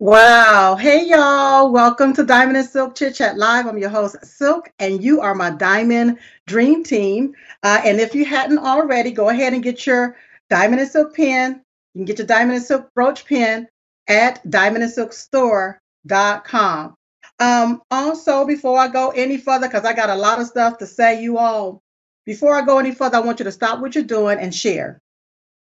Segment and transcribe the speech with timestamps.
[0.00, 0.74] Wow.
[0.76, 1.70] Hey, y'all.
[1.70, 3.66] Welcome to Diamond and Silk Chit Chat Live.
[3.66, 7.34] I'm your host, Silk, and you are my Diamond Dream Team.
[7.62, 10.16] Uh, and if you hadn't already, go ahead and get your
[10.48, 11.60] Diamond and Silk pin.
[11.92, 13.68] You can get your Diamond and Silk brooch pin
[14.08, 16.94] at diamondandsilkstore.com.
[17.38, 20.86] Um, also, before I go any further, because I got a lot of stuff to
[20.86, 21.82] say, you all,
[22.24, 24.98] before I go any further, I want you to stop what you're doing and share.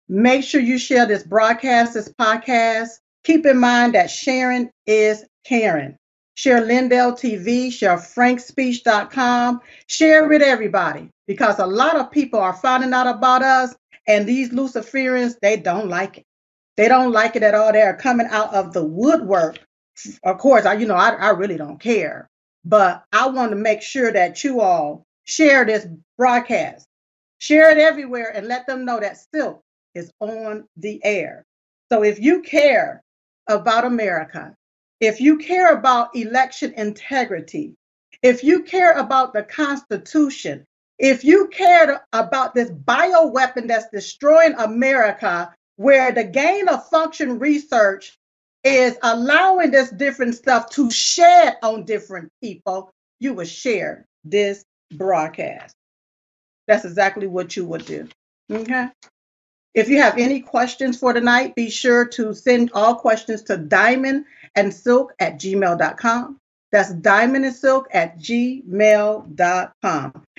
[0.09, 5.97] Make sure you share this broadcast, this podcast Keep in mind that sharing is caring.
[6.35, 12.93] Share Lindell TV, share frankspeech.com, share with everybody because a lot of people are finding
[12.93, 13.75] out about us
[14.09, 16.25] and these Luciferians, they don't like it.
[16.77, 17.73] They don't like it at all.
[17.73, 19.59] They are coming out of the woodwork.
[20.25, 22.29] Of course, I, you know, I, I really don't care,
[22.65, 25.87] but I want to make sure that you all share this
[26.19, 26.87] broadcast,
[27.39, 29.61] share it everywhere and let them know that Silk
[29.95, 31.45] is on the air.
[31.93, 33.03] So if you care
[33.49, 34.55] about America,
[35.01, 37.75] if you care about election integrity,
[38.23, 40.65] if you care about the Constitution,
[40.99, 48.17] if you cared about this bioweapon that's destroying America, where the gain of function research
[48.63, 55.75] is allowing this different stuff to shed on different people, you would share this broadcast.
[56.69, 58.09] That's exactly what you would do.
[58.51, 58.89] Okay.
[59.75, 64.27] If you have any questions for tonight, be sure to send all questions to diamond
[64.55, 66.39] and silk at gmail.com.
[66.73, 69.33] That's diamond and silk at gmail.com.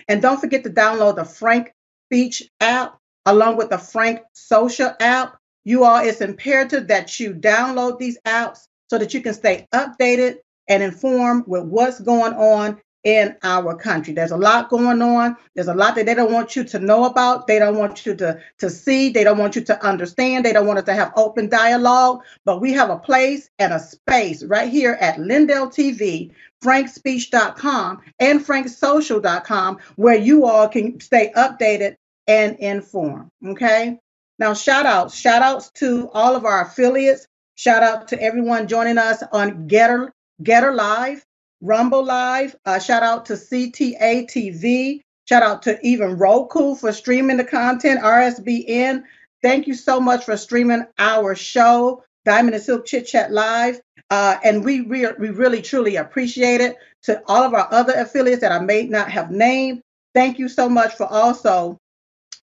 [0.07, 1.73] And don't forget to download the Frank
[2.07, 5.37] Speech app along with the Frank Social app.
[5.65, 10.37] You all, it's imperative that you download these apps so that you can stay updated
[10.67, 14.13] and informed with what's going on in our country.
[14.13, 15.35] There's a lot going on.
[15.55, 17.47] There's a lot that they don't want you to know about.
[17.47, 19.09] They don't want you to, to see.
[19.09, 20.45] They don't want you to understand.
[20.45, 22.23] They don't want us to have open dialogue.
[22.45, 26.31] But we have a place and a space right here at Lindell TV,
[26.63, 31.95] frankspeech.com, and franksocial.com where you all can stay updated
[32.27, 33.29] and informed.
[33.45, 33.99] Okay.
[34.39, 37.27] Now, shout outs, shout outs to all of our affiliates.
[37.55, 40.09] Shout out to everyone joining us on Gettr,
[40.41, 41.23] Gettr Live.
[41.63, 42.57] Rumble Live.
[42.65, 44.99] Uh, shout out to CTA TV.
[45.29, 48.01] Shout out to even Roku for streaming the content.
[48.01, 49.03] RSBN.
[49.41, 53.79] Thank you so much for streaming our show, Diamond and Silk Chit Chat Live.
[54.09, 56.75] Uh, and we, re- we really truly appreciate it.
[57.03, 59.81] To all of our other affiliates that I may not have named,
[60.13, 61.77] thank you so much for also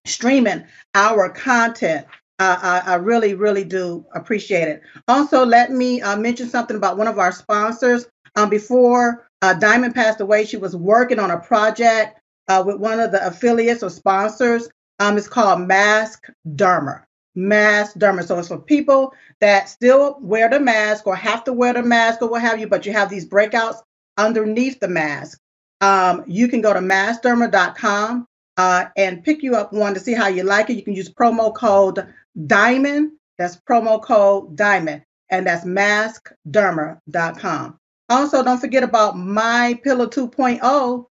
[0.05, 0.65] streaming
[0.95, 2.07] our content.
[2.39, 4.81] I, I, really, really do appreciate it.
[5.07, 8.07] Also, let me uh, mention something about one of our sponsors.
[8.35, 12.99] Um, before uh, Diamond passed away, she was working on a project uh, with one
[12.99, 14.69] of the affiliates or sponsors.
[14.99, 17.03] Um, it's called Mask Derma.
[17.35, 18.25] Mask Derma.
[18.25, 22.21] So it's for people that still wear the mask or have to wear the mask
[22.21, 23.77] or what have you, but you have these breakouts
[24.17, 25.39] underneath the mask.
[25.81, 28.27] Um, you can go to maskderma.com
[28.57, 30.75] uh, and pick you up one to see how you like it.
[30.75, 32.07] You can use promo code
[32.45, 33.09] DIAMOND.
[33.37, 37.79] That's promo code DIAMOND, and that's maskderma.com.
[38.11, 41.05] Also, don't forget about My Pillow 2.0.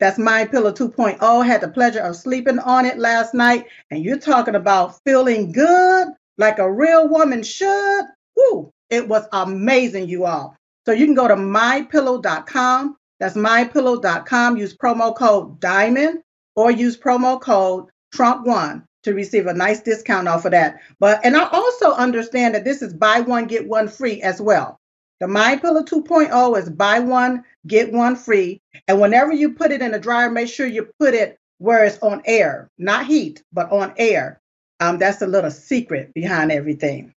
[0.00, 1.46] That's My Pillow 2.0.
[1.46, 6.08] Had the pleasure of sleeping on it last night, and you're talking about feeling good
[6.38, 8.04] like a real woman should.
[8.34, 8.72] Woo!
[8.88, 10.56] It was amazing, you all.
[10.86, 12.96] So you can go to mypillow.com.
[13.20, 14.56] That's mypillow.com.
[14.56, 16.20] Use promo code DIAMOND
[16.56, 20.80] or use promo code Trump1 to receive a nice discount off of that.
[20.98, 24.79] But and I also understand that this is buy one get one free as well.
[25.20, 28.60] The My Pillow 2.0 is buy one, get one free.
[28.88, 31.98] And whenever you put it in the dryer, make sure you put it where it's
[31.98, 34.40] on air, not heat, but on air.
[34.80, 37.12] Um, that's a little secret behind everything.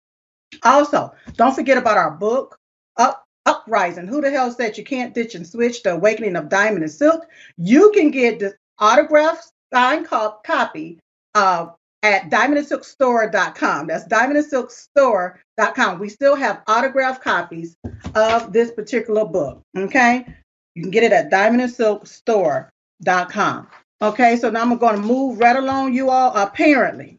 [0.65, 2.59] Also, don't forget about our book,
[2.97, 4.09] Up Uprising.
[4.09, 5.85] Who the hell said you can't ditch and switch?
[5.85, 7.25] The Awakening of Diamond and Silk.
[7.57, 10.99] You can get the autographed signed copy
[11.37, 13.87] of at diamondandsilkstore.com.
[13.87, 15.99] That's diamondandsilkstore.com.
[15.99, 17.77] We still have autographed copies
[18.15, 19.63] of this particular book.
[19.77, 20.27] Okay.
[20.75, 23.69] You can get it at diamondandsilkstore.com.
[24.01, 24.37] Okay.
[24.37, 26.37] So now I'm going to move right along, you all.
[26.37, 27.19] Apparently,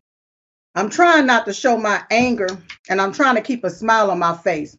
[0.75, 2.50] I'm trying not to show my anger
[2.89, 4.77] and I'm trying to keep a smile on my face.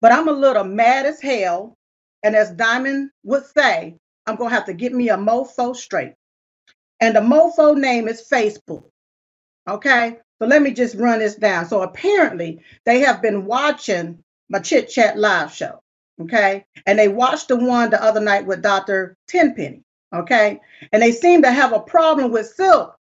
[0.00, 1.74] But I'm a little mad as hell.
[2.22, 3.96] And as Diamond would say,
[4.26, 6.14] I'm going to have to get me a mofo straight.
[7.00, 8.84] And the mofo name is Facebook.
[9.68, 10.18] Okay.
[10.38, 11.66] So let me just run this down.
[11.66, 15.80] So apparently they have been watching my chit chat live show.
[16.20, 16.64] Okay.
[16.86, 19.16] And they watched the one the other night with Dr.
[19.28, 19.82] Tenpenny.
[20.14, 20.60] Okay.
[20.92, 22.96] And they seem to have a problem with Silk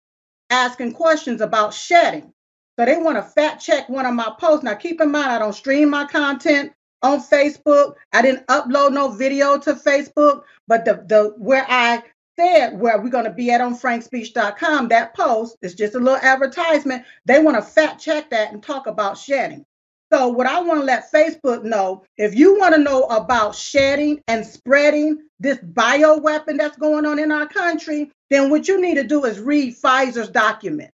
[0.51, 2.33] asking questions about shedding.
[2.79, 4.65] So they want to fact check one of my posts.
[4.65, 7.95] Now, keep in mind, I don't stream my content on Facebook.
[8.13, 12.03] I didn't upload no video to Facebook, but the the where I
[12.39, 16.19] said where we're going to be at on frankspeech.com, that post is just a little
[16.19, 17.05] advertisement.
[17.25, 19.65] They want to fact check that and talk about shedding.
[20.13, 24.23] So, what I want to let Facebook know if you want to know about shedding
[24.29, 28.95] and spreading this bio weapon that's going on in our country, then what you need
[28.97, 30.91] to do is read Pfizer's document.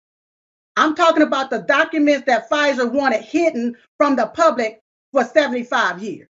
[0.77, 4.81] I'm talking about the documents that Pfizer wanted hidden from the public
[5.13, 6.29] for 75 years.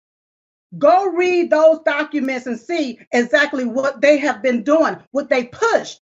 [0.77, 6.01] Go read those documents and see exactly what they have been doing, what they pushed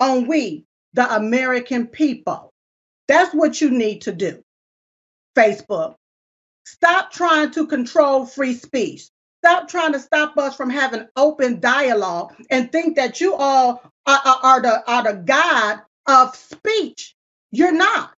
[0.00, 0.64] on we,
[0.94, 2.52] the American people.
[3.08, 4.42] That's what you need to do.
[5.36, 5.96] Facebook.
[6.64, 9.08] Stop trying to control free speech.
[9.44, 14.20] Stop trying to stop us from having open dialogue and think that you all are,
[14.24, 17.14] are, are the, are the God of speech.
[17.52, 18.12] You're not.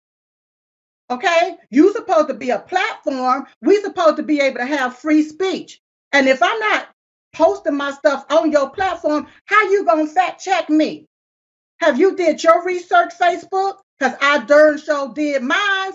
[1.10, 1.56] Okay?
[1.70, 3.46] You're supposed to be a platform.
[3.60, 5.80] We're supposed to be able to have free speech.
[6.12, 6.88] And if I'm not
[7.34, 11.06] posting my stuff on your platform, how you gonna fact check me?
[11.80, 13.76] Have you did your research, Facebook?
[13.98, 15.92] Because I darn sure did mine.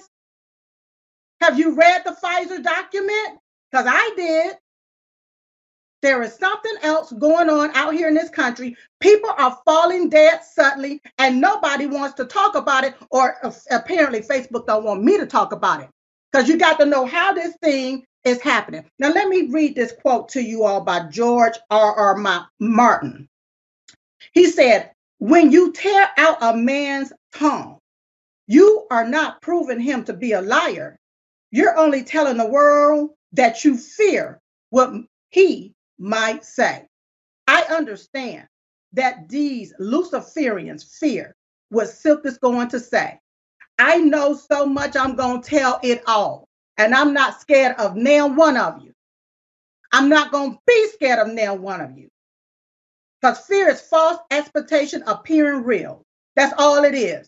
[1.42, 3.39] Have you read the Pfizer document?
[3.71, 4.56] Because I did.
[6.01, 8.75] There is something else going on out here in this country.
[9.00, 12.95] People are falling dead suddenly, and nobody wants to talk about it.
[13.10, 15.89] Or uh, apparently, Facebook don't want me to talk about it
[16.31, 18.85] because you got to know how this thing is happening.
[18.99, 21.93] Now, let me read this quote to you all by George R.
[21.93, 22.43] R.
[22.59, 23.27] Martin.
[24.33, 27.79] He said, When you tear out a man's tongue,
[28.47, 30.97] you are not proving him to be a liar.
[31.51, 34.93] You're only telling the world that you fear what
[35.29, 36.85] he might say.
[37.47, 38.47] I understand
[38.93, 41.35] that these Luciferians fear
[41.69, 43.19] what Silk is going to say.
[43.79, 46.47] I know so much, I'm going to tell it all.
[46.77, 48.93] And I'm not scared of nail one of you.
[49.93, 52.09] I'm not going to be scared of nail one of you.
[53.21, 56.03] Because fear is false expectation appearing real.
[56.35, 57.27] That's all it is.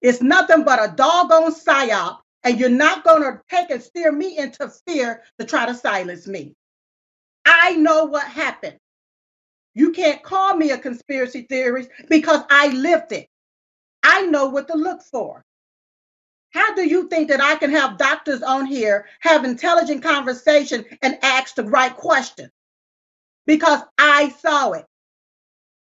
[0.00, 4.38] It's nothing but a doggone psyop, and you're not going to take and steer me
[4.38, 6.54] into fear to try to silence me.
[7.46, 8.78] I know what happened.
[9.74, 13.28] You can't call me a conspiracy theorist because I lived it.
[14.02, 15.44] I know what to look for.
[16.50, 21.18] How do you think that I can have doctors on here have intelligent conversation and
[21.22, 22.50] ask the right question?
[23.46, 24.86] Because I saw it.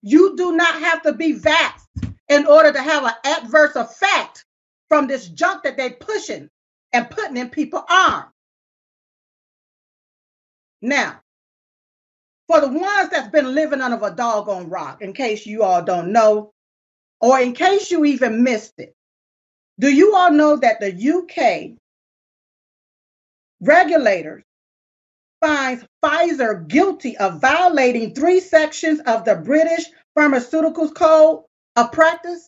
[0.02, 1.88] You do not have to be vast
[2.28, 4.46] in order to have an adverse effect
[4.90, 6.50] from this junk that they're pushing
[6.92, 8.32] and putting in people's arms.
[10.82, 11.22] Now,
[12.48, 16.12] for the ones that's been living under a doggone rock, in case you all don't
[16.12, 16.52] know,
[17.22, 18.96] or in case you even missed it,
[19.82, 21.76] do you all know that the UK
[23.60, 24.44] regulators
[25.42, 29.86] finds Pfizer guilty of violating three sections of the British
[30.16, 31.46] Pharmaceuticals Code
[31.76, 32.48] of Practice?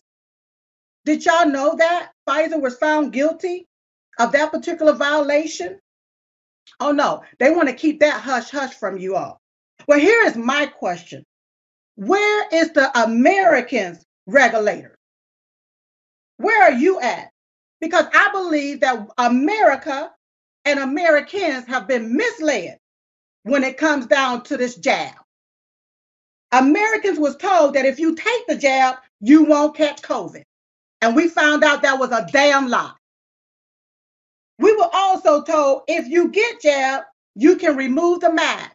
[1.04, 3.66] Did y'all know that Pfizer was found guilty
[4.20, 5.80] of that particular violation?
[6.78, 9.40] Oh no, they want to keep that hush hush from you all.
[9.88, 11.24] Well, here is my question
[11.96, 14.93] Where is the Americans regulator?
[16.38, 17.30] Where are you at?
[17.80, 20.10] Because I believe that America
[20.64, 22.78] and Americans have been misled
[23.42, 25.14] when it comes down to this jab.
[26.52, 30.42] Americans was told that if you take the jab, you won't catch COVID.
[31.02, 32.92] And we found out that was a damn lie.
[34.58, 37.02] We were also told if you get jab,
[37.34, 38.70] you can remove the mask.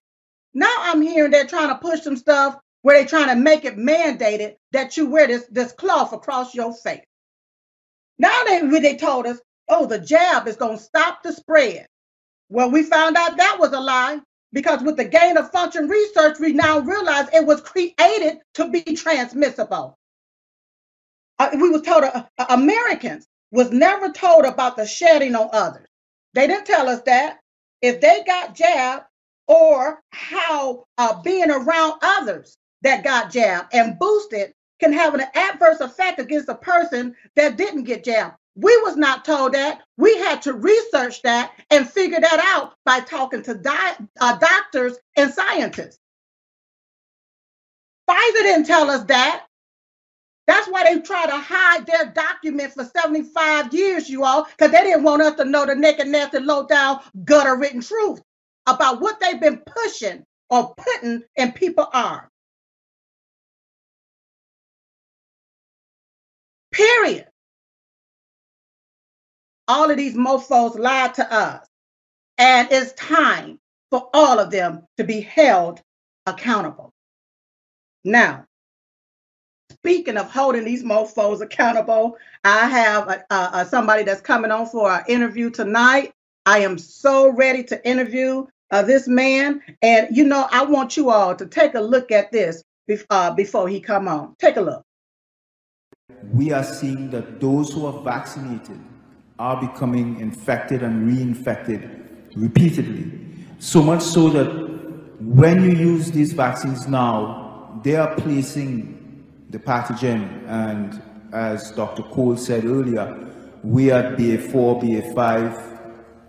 [0.54, 3.78] Now I'm hearing they're trying to push some stuff where they're trying to make it
[3.78, 7.02] mandated that you wear this, this cloth across your face.
[8.20, 11.88] Now they, they told us, oh, the jab is going to stop the spread.
[12.50, 14.20] Well, we found out that was a lie
[14.54, 18.82] because with the gain of function research, we now realize it was created to be
[18.84, 19.98] transmissible.
[21.40, 25.88] Uh, we was told uh, uh, Americans was never told about the shedding on others.
[26.34, 27.40] They didn't tell us that.
[27.82, 29.06] If they got jabbed
[29.48, 35.80] or how uh, being around others that got jabbed and boosted can have an adverse
[35.80, 38.36] effect against a person that didn't get jabbed.
[38.56, 39.82] We was not told that.
[39.98, 44.98] We had to research that and figure that out by talking to di- uh, doctors
[45.18, 46.00] and scientists.
[48.10, 49.46] Pfizer didn't tell us that.
[50.48, 54.84] That's why they try to hide their document for 75 years, you all, because they
[54.84, 58.22] didn't want us to know the naked, nasty, low down, gutter written truth
[58.68, 62.29] about what they've been pushing or putting in people's arms.
[66.80, 67.26] Period.
[69.70, 71.68] all of these mofos lied to us.
[72.40, 73.60] And it's time
[73.92, 75.82] for all of them to be held
[76.28, 76.94] accountable.
[78.06, 78.46] Now,
[79.72, 84.68] speaking of holding these mofos accountable, I have a, a, a somebody that's coming on
[84.68, 86.14] for our interview tonight.
[86.46, 91.12] I am so ready to interview uh, this man, and you know I want you
[91.12, 92.64] all to take a look at this
[93.12, 94.36] uh, before he come on.
[94.40, 94.84] Take a look.
[96.32, 98.80] We are seeing that those who are vaccinated
[99.38, 103.12] are becoming infected and reinfected repeatedly.
[103.60, 104.70] So much so that
[105.20, 111.02] when you use these vaccines now, they are placing the pathogen, and
[111.34, 112.04] as Dr.
[112.04, 113.28] Cole said earlier,
[113.64, 115.80] we are BA4, BA5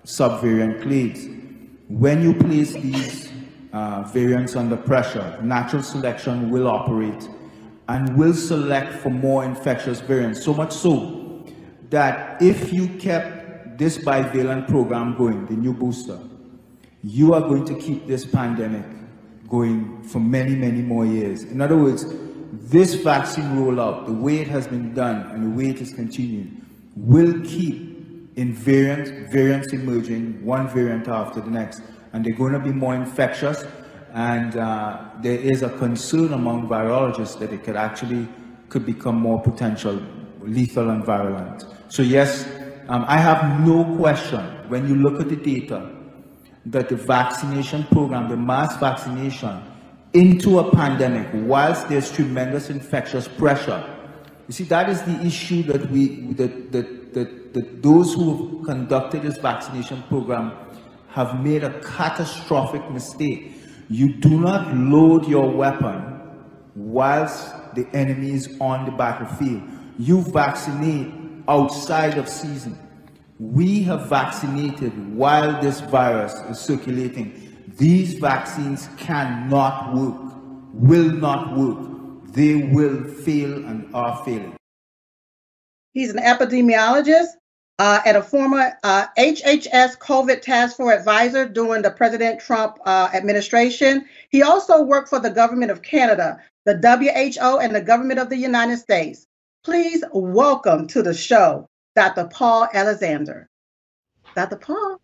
[0.05, 1.27] subvariant clades.
[1.89, 3.31] When you place these
[3.73, 7.29] uh, variants under pressure, natural selection will operate
[7.91, 10.45] and will select for more infectious variants.
[10.45, 11.45] So much so
[11.91, 16.21] that if you kept this bivalent program going, the new booster,
[17.03, 18.85] you are going to keep this pandemic
[19.49, 21.43] going for many, many more years.
[21.43, 22.05] In other words,
[22.53, 26.65] this vaccine rollout, the way it has been done and the way it is continuing,
[26.95, 31.83] will keep in variant, variants emerging, one variant after the next,
[32.13, 33.65] and they're going to be more infectious.
[34.13, 38.29] And uh, there is a concern among virologists that it could actually
[38.69, 40.01] could become more potential
[40.43, 41.65] lethal and virulent.
[41.89, 42.47] So yes,
[42.89, 45.91] um, I have no question when you look at the data
[46.67, 49.63] that the vaccination program, the mass vaccination
[50.13, 53.85] into a pandemic, whilst there's tremendous infectious pressure,
[54.49, 59.23] you see, that is the issue that we, that, that, that, that those who conducted
[59.23, 60.53] this vaccination program
[61.11, 63.53] have made a catastrophic mistake.
[63.91, 66.21] You do not load your weapon
[66.77, 69.63] whilst the enemy is on the battlefield.
[69.99, 71.13] You vaccinate
[71.49, 72.79] outside of season.
[73.41, 77.65] We have vaccinated while this virus is circulating.
[77.79, 80.35] These vaccines cannot work,
[80.73, 82.33] will not work.
[82.33, 84.55] They will fail and are failing.
[85.95, 87.27] He's an epidemiologist
[87.81, 93.09] uh, and a former uh, HHS COVID Task Force advisor during the President Trump uh,
[93.15, 94.05] administration.
[94.29, 98.37] He also worked for the government of Canada, the WHO, and the government of the
[98.37, 99.27] United States.
[99.65, 102.29] Please welcome to the show Dr.
[102.31, 103.49] Paul Alexander.
[104.37, 104.57] Dr.
[104.57, 105.01] Paul.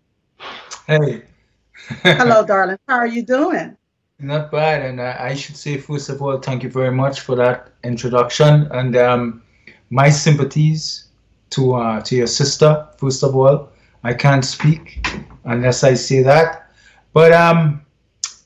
[0.87, 1.23] Hey.
[2.03, 2.79] Hello, darling.
[2.89, 3.75] How are you doing?
[4.19, 4.83] Not bad.
[4.83, 8.69] And I should say, first of all, thank you very much for that introduction.
[8.71, 9.43] And um,
[9.89, 11.06] my sympathies
[11.51, 12.87] to uh, to your sister.
[12.99, 13.71] First of all,
[14.05, 15.07] I can't speak
[15.45, 16.71] unless I say that.
[17.13, 17.83] But um,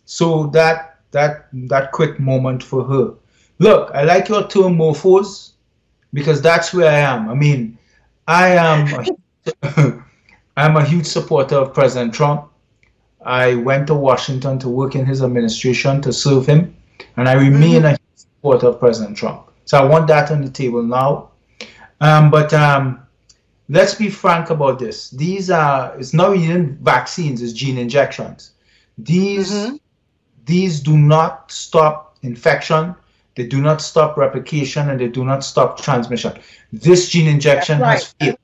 [0.05, 3.15] so that that that quick moment for her.
[3.59, 5.53] Look, I like your term morphos
[6.13, 7.29] because that's where I am.
[7.29, 7.79] I mean,
[8.27, 9.07] I am
[9.63, 10.03] a,
[10.57, 12.49] I'm a huge supporter of President Trump.
[13.25, 16.75] I went to Washington to work in his administration to serve him,
[17.17, 17.95] and I remain mm-hmm.
[17.95, 19.51] a supporter of President Trump.
[19.65, 21.30] So I want that on the table now.
[22.01, 23.07] Um, but um,
[23.69, 25.11] let's be frank about this.
[25.11, 28.53] These are it's not even vaccines; it's gene injections.
[28.99, 29.77] These mm-hmm.
[30.45, 32.95] these do not stop infection.
[33.37, 36.33] They do not stop replication, and they do not stop transmission.
[36.73, 37.93] This gene injection right.
[37.93, 38.39] has failed.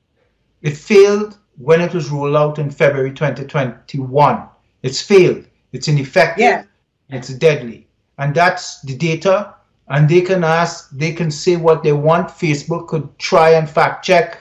[0.61, 4.43] It failed when it was rolled out in February 2021.
[4.83, 5.45] It's failed.
[5.71, 6.41] It's ineffective.
[6.41, 6.63] Yeah.
[7.09, 7.87] It's deadly.
[8.17, 9.55] And that's the data
[9.89, 12.29] and they can ask, they can say what they want.
[12.29, 14.39] Facebook could try and fact check.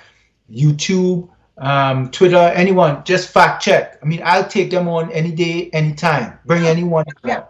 [0.50, 3.98] YouTube, um, Twitter, anyone, just fact check.
[4.02, 6.38] I mean, I'll take them on any day, anytime.
[6.44, 7.04] Bring anyone.
[7.24, 7.44] Yeah.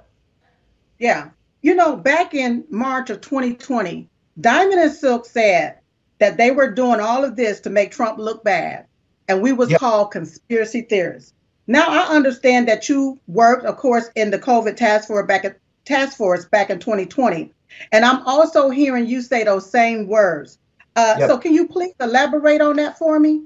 [0.99, 1.31] Yeah.
[1.63, 4.09] You know, back in March of 2020,
[4.41, 5.79] Diamond and Silk said
[6.19, 8.87] that they were doing all of this to make Trump look bad.
[9.29, 9.81] And we was yep.
[9.81, 11.33] called conspiracy theorists.
[11.67, 15.59] Now I understand that you worked, of course, in the COVID task force back at
[15.85, 17.53] task force back in 2020.
[17.93, 20.59] And I'm also hearing you say those same words.
[20.97, 21.29] Uh, yep.
[21.29, 23.45] So can you please elaborate on that for me?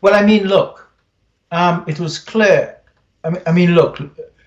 [0.00, 0.88] Well, I mean, look,
[1.50, 2.78] um, it was clear.
[3.22, 3.98] I mean, I mean, look,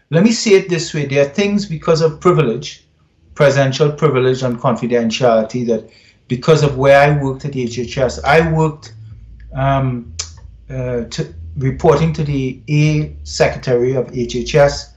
[0.10, 1.06] let me see it this way.
[1.06, 2.86] There are things because of privilege,
[3.36, 5.90] presidential privilege and confidentiality that
[6.28, 8.94] because of where I worked at HHS, I worked
[9.54, 10.14] um,
[10.70, 14.94] uh, to, reporting to the A Secretary of HHS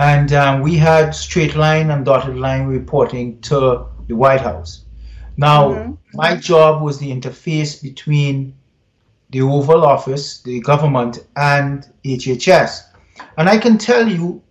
[0.00, 4.86] and um, we had straight line and dotted line reporting to the White House.
[5.36, 5.92] Now, mm-hmm.
[6.14, 8.54] my job was the interface between
[9.28, 12.80] the Oval Office, the government, and HHS.
[13.36, 14.42] And I can tell you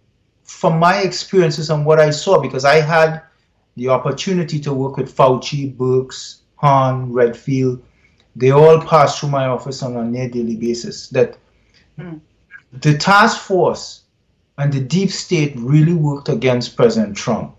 [0.44, 3.24] from my experiences and what I saw, because I had
[3.76, 7.84] the opportunity to work with Fauci, Birx, Hahn, Redfield,
[8.36, 11.10] they all pass through my office on a near daily basis.
[11.10, 11.40] That
[11.98, 12.20] mm.
[12.72, 14.04] the task force
[14.60, 17.56] and the deep state really worked against President Trump.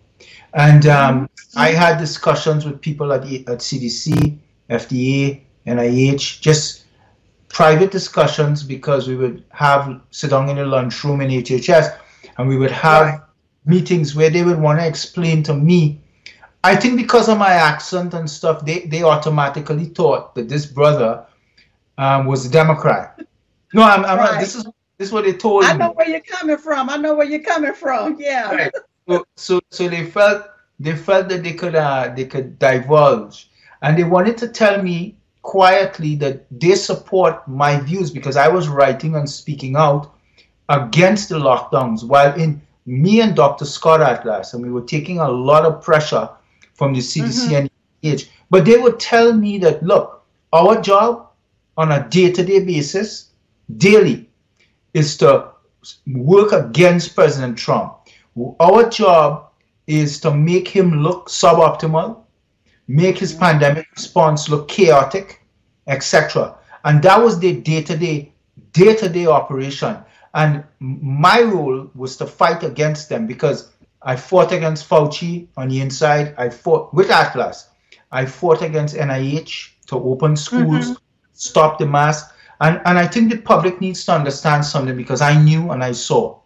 [0.52, 4.36] And um, I had discussions with people at, at CDC,
[4.68, 6.84] FDA, NIH, just
[7.48, 11.98] private discussions because we would have sit down in the lunchroom in HHS
[12.36, 13.20] and we would have right.
[13.64, 16.00] meetings where they would want to explain to me.
[16.62, 21.24] I think because of my accent and stuff, they, they automatically thought that this brother
[21.96, 23.18] um, was a Democrat.
[23.72, 24.38] No, I'm, I'm right.
[24.38, 24.66] this is
[25.00, 25.68] this is what they told me.
[25.70, 26.90] I know where you're coming from.
[26.90, 28.20] I know where you're coming from.
[28.20, 28.54] Yeah.
[28.54, 28.72] Right.
[29.08, 30.44] So, so, so they felt
[30.78, 33.48] they felt that they could uh, they could divulge,
[33.80, 38.68] and they wanted to tell me quietly that they support my views because I was
[38.68, 40.12] writing and speaking out
[40.68, 43.64] against the lockdowns while in me and Dr.
[43.64, 46.28] Scott Atlas, and we were taking a lot of pressure
[46.74, 47.54] from the CDC mm-hmm.
[47.54, 47.70] and
[48.02, 48.28] NIH.
[48.50, 51.30] But they would tell me that, look, our job
[51.78, 53.30] on a day-to-day basis,
[53.78, 54.29] daily,
[54.94, 55.50] is to
[56.06, 57.96] work against President Trump.
[58.60, 59.50] Our job
[59.86, 62.22] is to make him look suboptimal,
[62.88, 63.40] make his mm-hmm.
[63.40, 65.42] pandemic response look chaotic,
[65.86, 66.56] etc.
[66.84, 68.32] And that was the day-to-day,
[68.72, 69.98] day-to-day operation.
[70.34, 75.80] And my role was to fight against them because I fought against Fauci on the
[75.80, 76.34] inside.
[76.38, 77.68] I fought with Atlas.
[78.12, 80.94] I fought against NIH to open schools, mm-hmm.
[81.32, 82.32] stop the mask.
[82.60, 85.92] And, and I think the public needs to understand something because I knew and I
[85.92, 86.38] saw.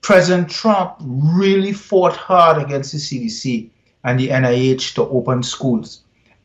[0.00, 3.70] President Trump really fought hard against the CDC
[4.04, 6.02] and the NIH to open schools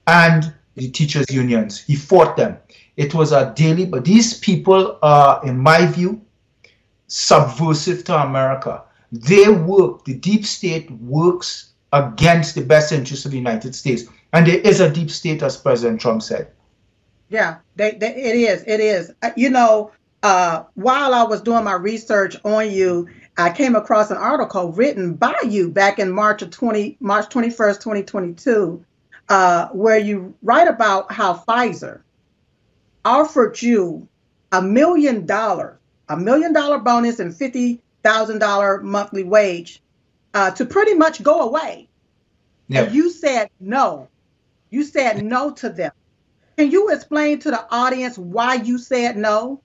[0.07, 1.79] and the teachers' unions.
[1.79, 2.57] He fought them.
[2.95, 6.21] It was a daily, but these people are, in my view,
[7.07, 8.83] subversive to America.
[9.11, 14.03] They work, the deep state works against the best interests of the United States.
[14.33, 16.51] And there is a deep state, as President Trump said.
[17.29, 18.63] Yeah, they, they, it is.
[18.65, 19.11] It is.
[19.21, 19.91] Uh, you know,
[20.23, 23.07] uh, while I was doing my research on you,
[23.37, 27.75] I came across an article written by you back in March of 20, March 21st,
[27.75, 28.83] 2022,
[29.29, 32.01] uh, where you write about how Pfizer
[33.05, 34.07] offered you
[34.51, 35.77] a million dollars,
[36.09, 39.81] a million dollar bonus and fifty thousand dollar monthly wage
[40.33, 41.87] uh, to pretty much go away.
[42.67, 42.83] Yeah.
[42.83, 44.09] And you said no.
[44.69, 45.91] You said no to them.
[46.59, 49.61] Can you explain to the audience why you said no?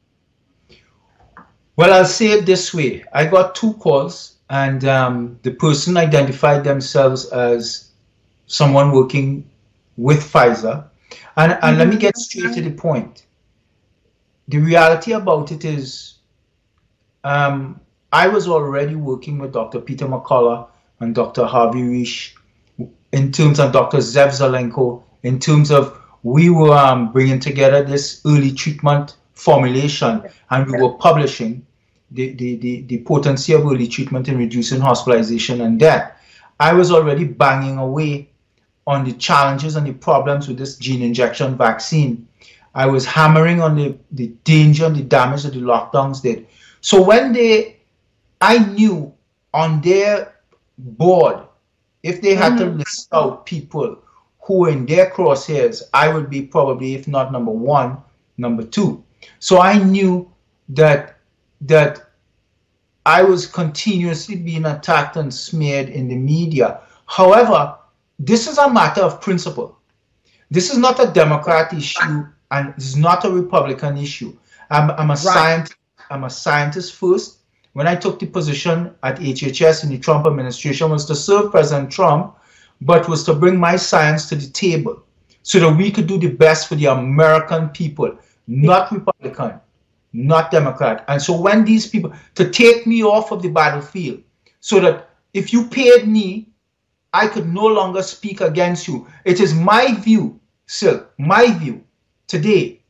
[1.74, 3.02] Well, I'll say it this way.
[3.12, 7.90] I got two calls, and um, the person identified themselves as
[8.46, 9.50] someone working
[9.96, 10.85] with Pfizer.
[11.37, 11.78] And, and mm-hmm.
[11.80, 13.26] let me get straight to the point.
[14.46, 16.18] The reality about it is,
[17.24, 17.80] um,
[18.12, 19.80] I was already working with Dr.
[19.80, 20.68] Peter McCullough
[21.00, 21.44] and Dr.
[21.44, 22.35] Harvey Risch
[23.11, 23.98] in terms of Dr.
[23.98, 30.66] Zev Zelenko, in terms of we were um, bringing together this early treatment formulation and
[30.66, 31.64] we were publishing
[32.10, 36.12] the, the, the, the potency of early treatment in reducing hospitalization and death.
[36.58, 38.30] I was already banging away
[38.87, 42.26] on the challenges and the problems with this gene injection vaccine.
[42.74, 46.46] I was hammering on the, the danger and the damage that the lockdowns did.
[46.80, 47.80] So when they,
[48.40, 49.12] I knew
[49.52, 50.34] on their
[50.78, 51.40] board,
[52.02, 52.70] if they had mm-hmm.
[52.70, 54.04] to list out people
[54.44, 57.96] who in their crosshairs, I would be probably, if not number one,
[58.37, 59.02] number two.
[59.38, 60.30] So I knew
[60.68, 61.16] that
[61.62, 62.11] that
[63.07, 66.80] I was continuously being attacked and smeared in the media.
[67.07, 67.76] However,
[68.18, 69.78] this is a matter of principle.
[70.50, 74.37] This is not a Democrat issue and it's not a Republican issue.
[74.70, 75.18] I'm, I'm a right.
[75.18, 75.76] scientist.
[76.11, 77.38] I'm a scientist first.
[77.72, 81.90] When I took the position at HHS in the Trump administration was to serve President
[81.90, 82.37] Trump
[82.80, 85.02] but was to bring my science to the table
[85.42, 89.60] so that we could do the best for the American people, not Republican,
[90.12, 91.04] not Democrat.
[91.08, 94.22] And so when these people, to take me off of the battlefield,
[94.60, 96.48] so that if you paid me,
[97.12, 99.06] I could no longer speak against you.
[99.24, 101.84] It is my view, sir, my view
[102.26, 102.80] today,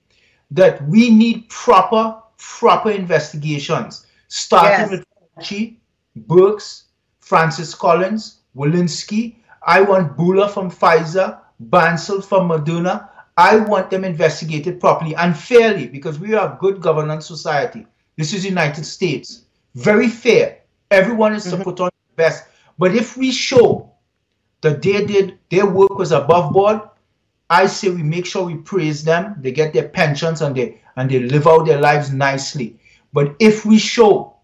[0.51, 4.91] that we need proper, proper investigations, starting yes.
[4.91, 5.05] with
[5.37, 5.77] Fauci,
[6.27, 6.85] Birx,
[7.21, 9.37] Francis Collins, Walensky,
[9.67, 13.09] I want Bourla from Pfizer, Bancel from Moderna.
[13.37, 17.87] I want them investigated properly and fairly because we are a good governance society.
[18.17, 19.45] This is United States.
[19.75, 20.59] Very fair.
[20.91, 22.45] Everyone is to put on the best.
[22.79, 23.93] But if we show
[24.61, 26.81] that they did their work was above board,
[27.51, 29.37] I say we make sure we praise them.
[29.41, 32.79] They get their pensions and they and they live out their lives nicely.
[33.13, 34.37] But if we show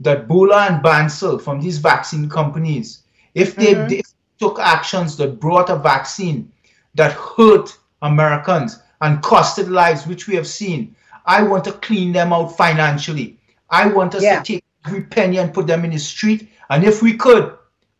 [0.00, 3.02] that Bourla and Bancel from these vaccine companies,
[3.34, 3.88] if they, mm-hmm.
[3.88, 4.02] they
[4.38, 6.52] took actions that brought a vaccine
[6.94, 10.94] that hurt Americans and costed lives, which we have seen.
[11.24, 13.38] I want to clean them out financially.
[13.68, 14.40] I want us yeah.
[14.40, 16.48] to take every penny and put them in the street.
[16.70, 17.56] And if we could,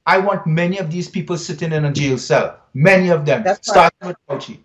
[0.07, 2.61] I want many of these people sitting in a jail cell.
[2.75, 3.42] Many of them.
[3.42, 4.16] That's starting right.
[4.29, 4.59] with Fauci.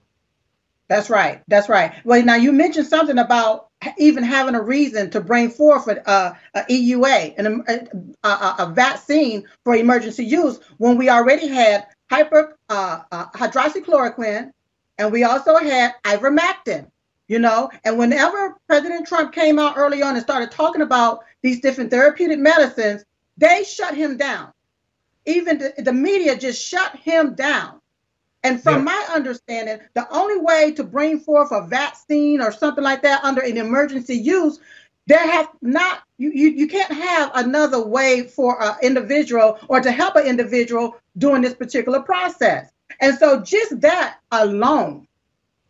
[0.92, 1.42] That's right.
[1.48, 1.94] That's right.
[2.04, 6.38] Well, now you mentioned something about even having a reason to bring forth a, a,
[6.54, 12.58] a EUA and a, a, a, vaccine for emergency use when we already had hyper
[12.68, 14.52] uh, uh, hydroxychloroquine
[14.98, 16.92] and we also had ivermectin.
[17.30, 21.62] You know, and whenever President Trump came out early on and started talking about these
[21.62, 23.06] different therapeutic medicines,
[23.38, 24.52] they shut him down.
[25.26, 27.81] Even the, the media just shut him down.
[28.44, 28.84] And from yeah.
[28.84, 33.42] my understanding, the only way to bring forth a vaccine or something like that under
[33.42, 34.60] an emergency use,
[35.08, 39.92] there have not you, you, you can't have another way for an individual or to
[39.92, 42.72] help an individual during this particular process.
[43.00, 45.08] And so just that alone,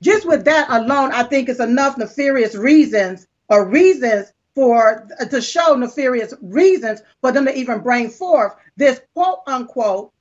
[0.01, 5.75] just with that alone, I think it's enough nefarious reasons or reasons for to show
[5.75, 10.11] nefarious reasons for them to even bring forth this quote unquote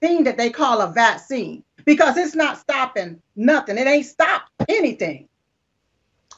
[0.00, 3.78] thing that they call a vaccine because it's not stopping nothing.
[3.78, 5.26] It ain't stopped anything.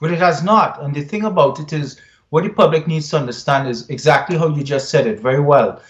[0.00, 0.80] But it has not.
[0.80, 4.46] And the thing about it is, what the public needs to understand is exactly how
[4.46, 5.82] you just said it very well.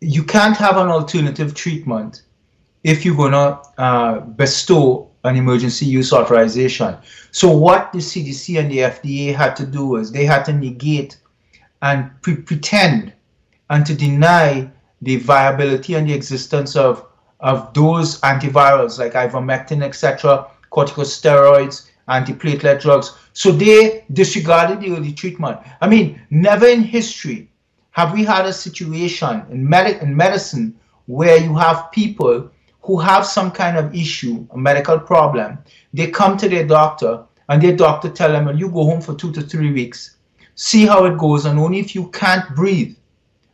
[0.00, 2.22] You can't have an alternative treatment
[2.84, 6.96] if you're going to uh, bestow an emergency use authorization.
[7.32, 11.18] So, what the CDC and the FDA had to do is they had to negate
[11.82, 13.12] and pre pretend
[13.70, 14.70] and to deny
[15.02, 17.09] the viability and the existence of
[17.40, 23.16] of those antivirals like ivermectin, etc., corticosteroids, antiplatelet drugs.
[23.32, 25.58] So they disregarded the early treatment.
[25.80, 27.48] I mean, never in history
[27.92, 32.50] have we had a situation in, med- in medicine where you have people
[32.82, 35.58] who have some kind of issue, a medical problem.
[35.92, 39.14] They come to their doctor and their doctor tell them, well, you go home for
[39.14, 40.16] two to three weeks,
[40.54, 42.96] see how it goes, and only if you can't breathe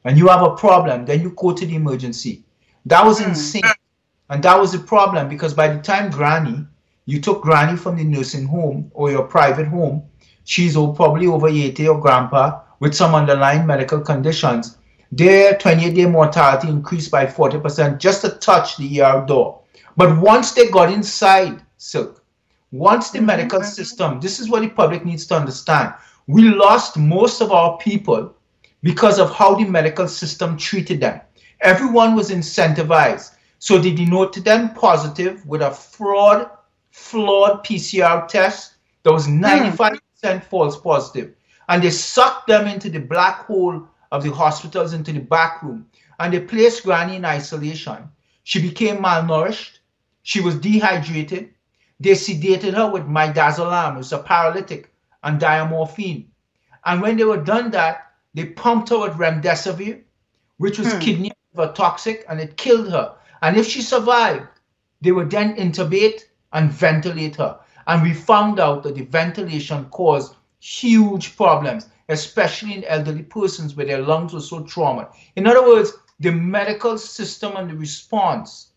[0.04, 2.44] and you have a problem, then you go to the emergency.
[2.86, 3.28] That was mm.
[3.28, 3.62] insane.
[4.30, 6.66] And that was the problem because by the time Granny,
[7.04, 10.02] you took Granny from the nursing home or your private home,
[10.44, 14.78] she's probably over 80 or grandpa with some underlying medical conditions.
[15.12, 19.60] Their 28 day mortality increased by 40% just to touch the ER door.
[19.96, 22.22] But once they got inside Silk,
[22.72, 23.26] once the mm-hmm.
[23.26, 25.94] medical system, this is what the public needs to understand.
[26.26, 28.34] We lost most of our people
[28.82, 31.20] because of how the medical system treated them.
[31.60, 33.32] Everyone was incentivized.
[33.58, 36.50] So they denoted them positive with a fraud,
[36.90, 40.44] flawed PCR test that was 95% mm.
[40.44, 41.34] false positive.
[41.68, 45.86] And they sucked them into the black hole of the hospitals, into the back room.
[46.20, 48.08] And they placed Granny in isolation.
[48.44, 49.78] She became malnourished.
[50.22, 51.50] She was dehydrated.
[51.98, 54.92] They sedated her with midazolam, which is a paralytic,
[55.22, 56.26] and diamorphine.
[56.84, 60.02] And when they were done that, they pumped her with remdesivir,
[60.58, 60.98] which was hmm.
[61.00, 61.32] kidney
[61.74, 63.14] toxic, and it killed her.
[63.42, 64.46] And if she survived,
[65.00, 67.58] they would then intubate and ventilate her.
[67.86, 73.86] And we found out that the ventilation caused huge problems, especially in elderly persons where
[73.86, 75.14] their lungs were so traumatized.
[75.36, 78.72] In other words, the medical system and the response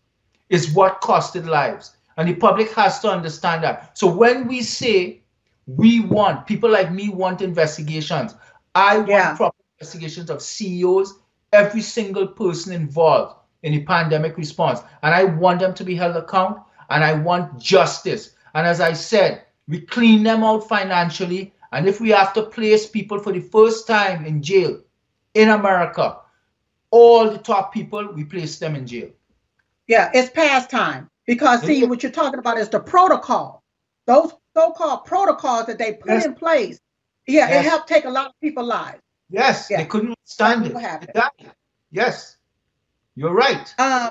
[0.48, 1.96] is what costed lives.
[2.16, 3.96] And the public has to understand that.
[3.96, 5.22] So when we say
[5.66, 8.34] we want, people like me want investigations,
[8.74, 11.19] I want proper investigations of CEOs,
[11.52, 14.80] every single person involved in the pandemic response.
[15.02, 18.34] And I want them to be held account and I want justice.
[18.54, 21.52] And as I said, we clean them out financially.
[21.72, 24.80] And if we have to place people for the first time in jail
[25.34, 26.18] in America,
[26.90, 29.10] all the top people, we place them in jail.
[29.86, 31.08] Yeah, it's past time.
[31.26, 33.62] Because see, what you're talking about is the protocol.
[34.06, 36.24] Those so-called protocols that they put yes.
[36.24, 36.80] in place.
[37.26, 37.64] Yeah, yes.
[37.64, 39.00] it helped take a lot of people's lives.
[39.30, 39.78] Yes, yeah.
[39.78, 40.76] they couldn't stand it.
[40.76, 41.52] Happened.
[41.90, 42.36] Yes.
[43.14, 43.72] You're right.
[43.78, 44.10] Um,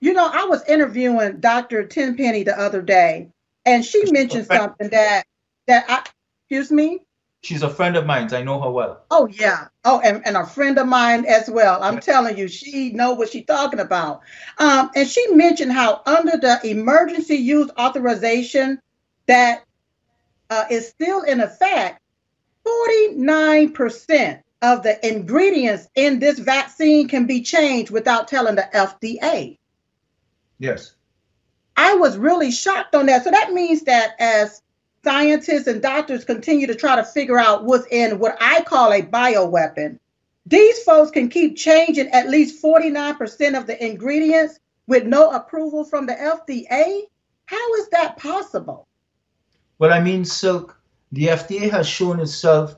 [0.00, 1.86] you know, I was interviewing Dr.
[1.86, 3.28] Tenpenny the other day,
[3.64, 5.24] and she She's mentioned something that
[5.66, 6.04] that I
[6.42, 7.00] excuse me.
[7.42, 8.32] She's a friend of mine.
[8.32, 9.04] I know her well.
[9.10, 9.68] Oh yeah.
[9.84, 11.82] Oh, and, and a friend of mine as well.
[11.82, 14.22] I'm telling you, she know what she's talking about.
[14.58, 18.80] Um, and she mentioned how under the emergency use authorization
[19.26, 19.64] that
[20.50, 22.00] uh, is still in effect,
[22.90, 29.58] 49% of the ingredients in this vaccine can be changed without telling the FDA.
[30.58, 30.94] Yes.
[31.76, 33.24] I was really shocked on that.
[33.24, 34.62] So that means that as
[35.04, 39.02] scientists and doctors continue to try to figure out what's in what I call a
[39.02, 39.98] bioweapon,
[40.46, 46.06] these folks can keep changing at least 49% of the ingredients with no approval from
[46.06, 47.02] the FDA.
[47.46, 48.86] How is that possible?
[49.78, 50.80] Well, I mean, Silk,
[51.12, 52.76] the FDA has shown itself.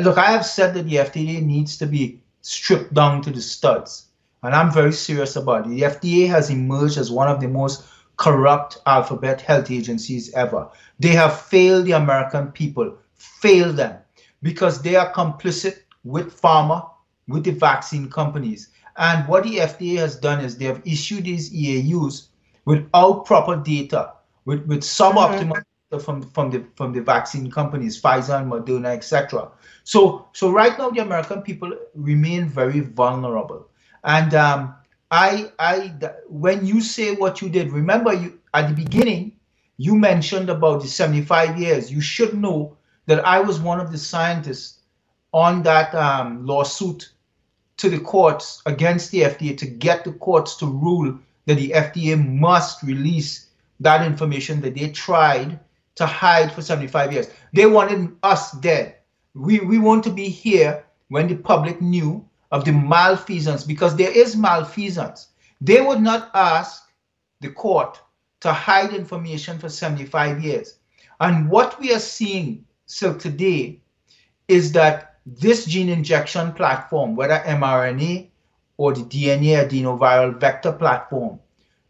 [0.00, 4.06] Look, I have said that the FDA needs to be stripped down to the studs.
[4.42, 5.70] And I'm very serious about it.
[5.70, 7.84] The FDA has emerged as one of the most
[8.16, 10.68] corrupt alphabet health agencies ever.
[10.98, 13.98] They have failed the American people, failed them,
[14.42, 16.88] because they are complicit with pharma,
[17.28, 18.68] with the vaccine companies.
[18.96, 22.28] And what the FDA has done is they have issued these EAUs
[22.64, 24.12] without proper data,
[24.44, 25.52] with, with suboptimal mm-hmm.
[25.52, 25.66] data
[26.00, 29.50] from, from the from the vaccine companies, Pfizer and Moderna, etc.
[29.84, 33.68] So so right now the American people remain very vulnerable.
[34.02, 34.74] And um,
[35.10, 35.94] I I
[36.28, 39.32] when you say what you did, remember you at the beginning
[39.78, 41.92] you mentioned about the 75 years.
[41.92, 44.80] You should know that I was one of the scientists
[45.32, 47.10] on that um, lawsuit
[47.76, 52.16] to the courts against the FDA to get the courts to rule that the FDA
[52.16, 53.48] must release
[53.80, 55.60] that information that they tried
[55.96, 57.28] to hide for 75 years.
[57.52, 58.96] They wanted us dead.
[59.34, 64.10] We, we want to be here when the public knew of the malfeasance because there
[64.10, 65.28] is malfeasance.
[65.60, 66.90] They would not ask
[67.40, 68.00] the court
[68.40, 70.78] to hide information for 75 years.
[71.20, 73.80] And what we are seeing so today
[74.48, 78.28] is that this gene injection platform, whether mRNA
[78.76, 81.40] or the DNA adenoviral vector platform,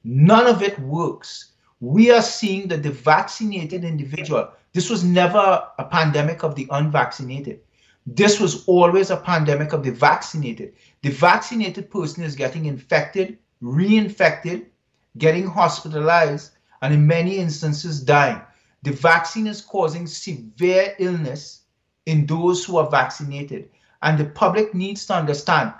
[0.05, 1.53] none of it works.
[1.81, 7.61] We are seeing that the vaccinated individual, this was never a pandemic of the unvaccinated.
[8.07, 10.75] This was always a pandemic of the vaccinated.
[11.03, 14.67] The vaccinated person is getting infected, reinfected,
[15.19, 18.41] getting hospitalized, and in many instances dying.
[18.83, 21.63] The vaccine is causing severe illness
[22.07, 23.69] in those who are vaccinated.
[24.03, 25.73] And the public needs to understand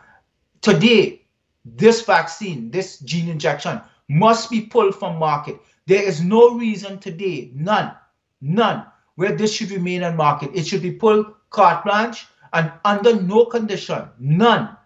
[0.61, 1.23] today,
[1.65, 5.61] this vaccine, this gene injection must be pulled from market.
[5.87, 7.93] There is no reason today, none,
[8.41, 10.51] none, where this should remain on market.
[10.55, 14.77] It should be pulled carte blanche and under no condition, none,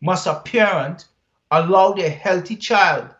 [0.00, 1.06] must a parent
[1.50, 3.14] allow their healthy child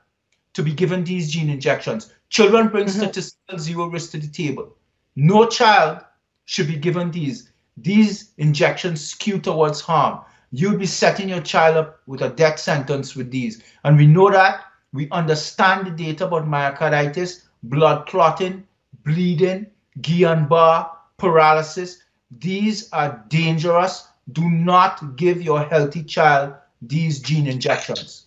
[0.53, 2.12] to be given these gene injections.
[2.29, 3.00] Children bring mm-hmm.
[3.00, 4.76] statistical zero risk to the table.
[5.16, 6.00] No child
[6.44, 10.20] should be given these these injections skew towards harm.
[10.50, 13.62] You'll be setting your child up with a death sentence with these.
[13.85, 14.64] And we know that.
[14.92, 18.66] We understand the data about myocarditis, blood clotting,
[19.05, 19.66] bleeding,
[20.00, 22.03] Guillain-Barre, paralysis.
[22.31, 24.09] These are dangerous.
[24.33, 28.26] Do not give your healthy child these gene injections.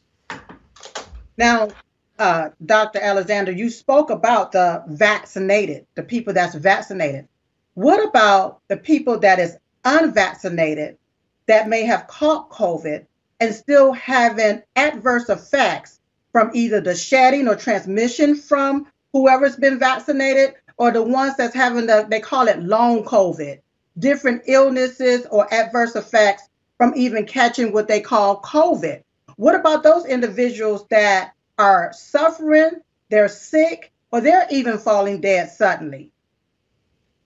[1.38, 1.70] Now,
[2.20, 3.00] uh, Dr.
[3.00, 7.28] Alexander, you spoke about the vaccinated, the people that's vaccinated.
[7.74, 10.98] What about the people that is unvaccinated
[11.48, 13.06] that may have caught COVID
[13.40, 16.00] and still having adverse effects
[16.34, 21.86] from either the shedding or transmission from whoever's been vaccinated or the ones that's having
[21.86, 23.62] the, they call it long COVID,
[24.00, 29.04] different illnesses or adverse effects from even catching what they call COVID.
[29.38, 36.12] What about those individuals that are suffering, they're sick, or they're even falling dead suddenly?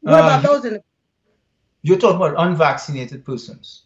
[0.01, 0.81] What about uh, those in?
[1.81, 3.83] You're talking about unvaccinated persons.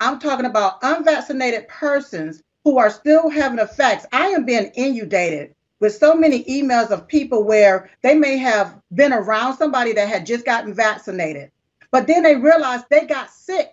[0.00, 4.06] I'm talking about unvaccinated persons who are still having effects.
[4.10, 9.12] I am being inundated with so many emails of people where they may have been
[9.12, 11.52] around somebody that had just gotten vaccinated,
[11.92, 13.72] but then they realized they got sick.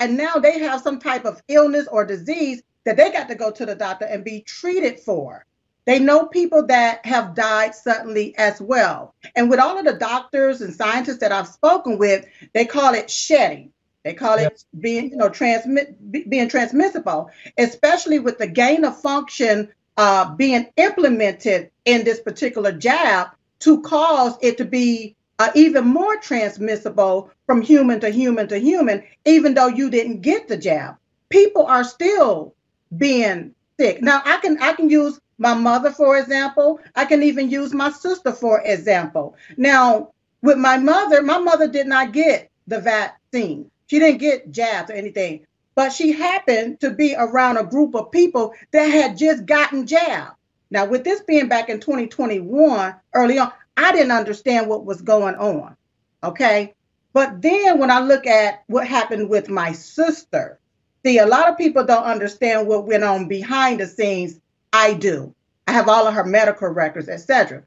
[0.00, 3.50] And now they have some type of illness or disease that they got to go
[3.50, 5.44] to the doctor and be treated for.
[5.84, 9.14] They know people that have died suddenly as well.
[9.34, 12.24] And with all of the doctors and scientists that I've spoken with,
[12.54, 13.72] they call it shedding.
[14.06, 14.52] They call yep.
[14.52, 15.96] it being, you know, transmit
[16.30, 23.30] being transmissible, especially with the gain of function uh, being implemented in this particular jab
[23.58, 29.02] to cause it to be uh, even more transmissible from human to human to human,
[29.24, 30.94] even though you didn't get the jab.
[31.28, 32.54] People are still
[32.96, 34.02] being sick.
[34.02, 36.78] Now I can I can use my mother, for example.
[36.94, 39.34] I can even use my sister, for example.
[39.56, 43.68] Now, with my mother, my mother did not get the vaccine.
[43.88, 48.10] She didn't get jabs or anything, but she happened to be around a group of
[48.10, 50.32] people that had just gotten jabbed.
[50.70, 55.36] Now, with this being back in 2021, early on, I didn't understand what was going
[55.36, 55.76] on.
[56.24, 56.74] Okay.
[57.12, 60.58] But then when I look at what happened with my sister,
[61.04, 64.40] see, a lot of people don't understand what went on behind the scenes
[64.72, 65.34] I do.
[65.66, 67.62] I have all of her medical records, etc.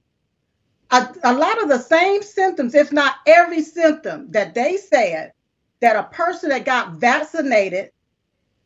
[0.92, 5.34] A, a lot of the same symptoms, if not every symptom that they said
[5.82, 7.92] that a person that got vaccinated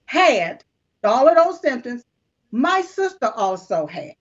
[0.05, 0.63] had,
[1.03, 2.03] all of those symptoms,
[2.51, 4.13] my sister also had,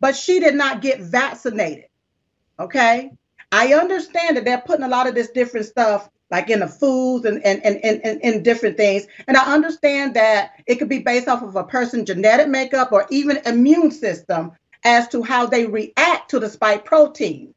[0.00, 1.86] but she did not get vaccinated.
[2.58, 3.12] Okay.
[3.52, 7.26] I understand that they're putting a lot of this different stuff like in the foods
[7.26, 9.06] and and, and, and, and, and different things.
[9.28, 13.06] And I understand that it could be based off of a person's genetic makeup or
[13.10, 14.52] even immune system
[14.82, 17.54] as to how they react to the spike protein.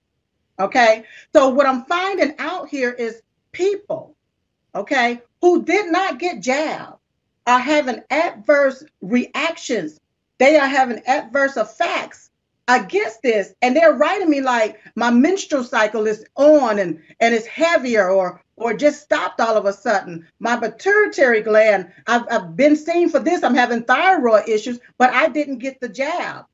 [0.59, 1.05] Okay.
[1.33, 3.21] So what I'm finding out here is
[3.51, 4.16] people,
[4.75, 6.97] okay, who did not get jabbed
[7.45, 9.99] are having adverse reactions.
[10.37, 12.29] They are having adverse effects
[12.67, 13.53] against this.
[13.61, 18.41] And they're writing me like my menstrual cycle is on and, and it's heavier or
[18.57, 20.27] or just stopped all of a sudden.
[20.39, 23.43] My pituitary gland, I've, I've been seen for this.
[23.43, 26.45] I'm having thyroid issues, but I didn't get the jab.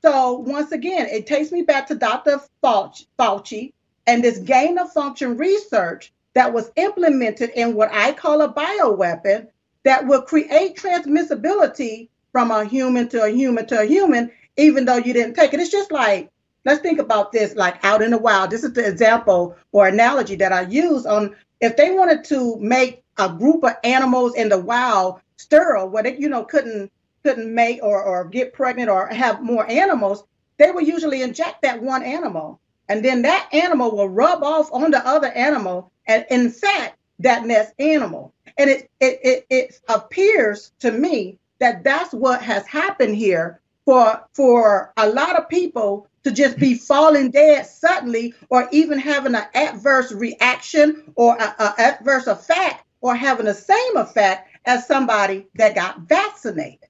[0.00, 2.40] So once again, it takes me back to Dr.
[2.62, 3.72] Fauci
[4.06, 9.48] and this gain of function research that was implemented in what I call a bioweapon
[9.82, 14.98] that will create transmissibility from a human to a human to a human, even though
[14.98, 15.58] you didn't take it.
[15.58, 16.30] It's just like,
[16.64, 18.52] let's think about this like out in the wild.
[18.52, 23.02] This is the example or analogy that I use on if they wanted to make
[23.16, 26.92] a group of animals in the wild sterile, where they, you know, couldn't
[27.24, 30.22] couldn't make or, or get pregnant or have more animals,
[30.56, 32.60] they would usually inject that one animal.
[32.88, 37.46] And then that animal will rub off on the other animal and in fact, that
[37.46, 38.32] next animal.
[38.56, 44.24] And it, it, it, it appears to me that that's what has happened here for,
[44.32, 49.46] for a lot of people to just be falling dead suddenly or even having an
[49.54, 56.00] adverse reaction or an adverse effect or having the same effect as somebody that got
[56.00, 56.88] vaccinated.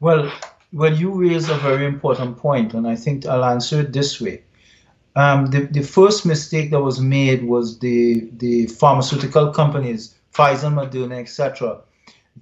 [0.00, 0.32] Well,
[0.72, 4.42] well, you raise a very important point, and I think I'll answer it this way.
[5.16, 11.20] Um, the, the first mistake that was made was the, the pharmaceutical companies, Pfizer, Moderna,
[11.20, 11.80] etc.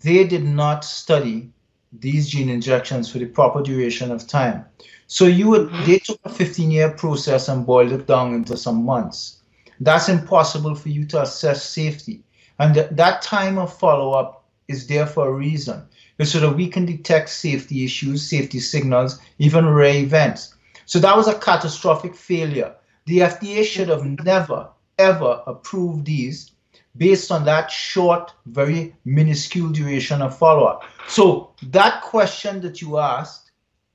[0.02, 1.50] They did not study
[1.92, 4.64] these gene injections for the proper duration of time.
[5.06, 8.84] So you would they took a 15 year process and boiled it down into some
[8.84, 9.42] months.
[9.80, 12.22] That's impossible for you to assess safety.
[12.58, 15.82] And th that time of follow up is there for a reason
[16.24, 20.54] so that we can detect safety issues, safety signals, even rare events.
[20.92, 22.74] So that was a catastrophic failure.
[23.06, 26.50] The FDA should have never, ever approved these
[26.98, 30.82] based on that short, very minuscule duration of follow-up.
[31.08, 33.52] So that question that you asked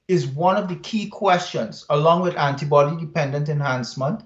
[0.07, 4.23] is one of the key questions, along with antibody-dependent enhancement,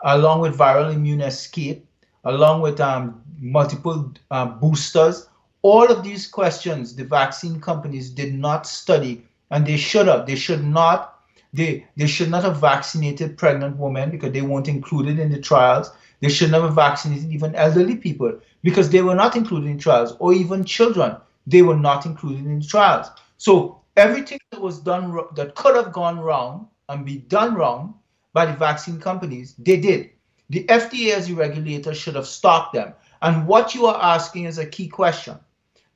[0.00, 1.86] along with viral immune escape,
[2.24, 5.28] along with um, multiple uh, boosters,
[5.62, 10.34] all of these questions the vaccine companies did not study and they should have they
[10.34, 11.11] should not
[11.52, 15.90] they they should not have vaccinated pregnant women because they weren't included in the trials.
[16.20, 20.32] They should never vaccinated even elderly people because they were not included in trials or
[20.32, 21.16] even children.
[21.46, 23.08] They were not included in the trials.
[23.36, 27.94] So everything that was done that could have gone wrong and be done wrong
[28.32, 30.10] by the vaccine companies they did.
[30.50, 32.94] The fda as the regulator should have stopped them.
[33.20, 35.36] And what you are asking is a key question.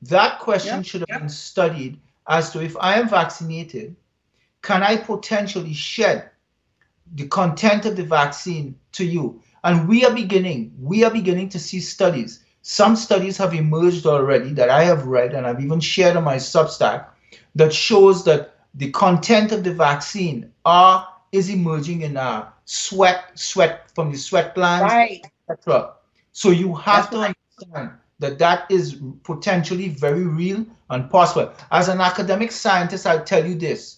[0.03, 3.95] That question should have been studied as to if I am vaccinated,
[4.61, 6.29] can I potentially shed
[7.15, 9.41] the content of the vaccine to you?
[9.63, 12.43] And we are beginning, we are beginning to see studies.
[12.61, 16.35] Some studies have emerged already that I have read and I've even shared on my
[16.35, 17.07] Substack
[17.55, 23.89] that shows that the content of the vaccine are is emerging in our sweat, sweat
[23.95, 25.25] from the sweat glands, right.
[25.49, 25.93] etc.
[26.31, 27.35] So you have That's to right.
[27.61, 31.53] understand that that is potentially very real and possible.
[31.71, 33.97] As an academic scientist, I'll tell you this.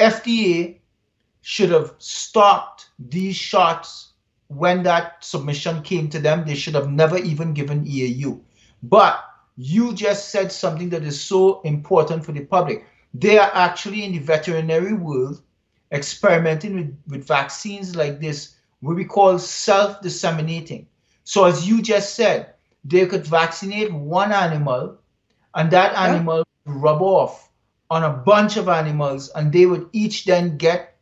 [0.00, 0.78] FDA
[1.42, 4.12] should have stopped these shots
[4.48, 6.44] when that submission came to them.
[6.44, 8.40] They should have never even given EAU.
[8.82, 9.22] But
[9.56, 12.84] you just said something that is so important for the public.
[13.12, 15.42] They are actually in the veterinary world
[15.92, 20.86] experimenting with, with vaccines like this, what we call self-disseminating.
[21.24, 24.98] So as you just said, they could vaccinate one animal
[25.54, 26.72] and that animal yeah.
[26.76, 27.49] rub off
[27.90, 30.96] on a bunch of animals and they would each then get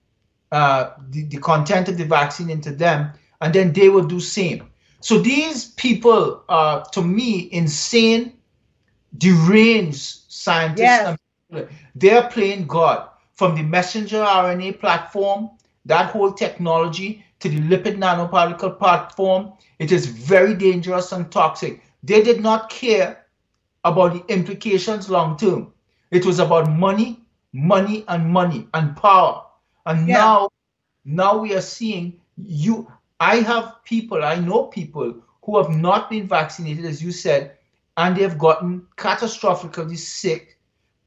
[0.53, 3.11] uh, the, the content of the vaccine into them
[3.41, 4.69] and then they would do same.
[5.01, 8.33] So these people are, to me, insane,
[9.17, 10.79] deranged scientists.
[10.81, 11.69] Yes.
[11.95, 13.09] They're playing God.
[13.35, 15.51] From the messenger RNA platform,
[15.85, 21.83] that whole technology, to the lipid nanoparticle platform, it is very dangerous and toxic.
[22.03, 23.27] They did not care
[23.85, 25.73] about the implications long term.
[26.11, 27.21] It was about money,
[27.53, 29.45] money, and money and power.
[29.87, 30.15] And yeah.
[30.15, 30.51] now,
[31.05, 32.91] now we are seeing you.
[33.21, 37.57] I have people, I know people who have not been vaccinated, as you said,
[37.97, 40.59] and they have gotten catastrophically sick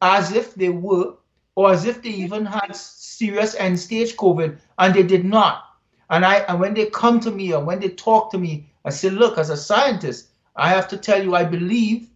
[0.02, 1.14] as if they were,
[1.56, 5.64] or as if they even had serious end stage COVID, and they did not.
[6.10, 8.90] And I and when they come to me or when they talk to me, I
[8.90, 12.10] say, look, as a scientist, I have to tell you, I believe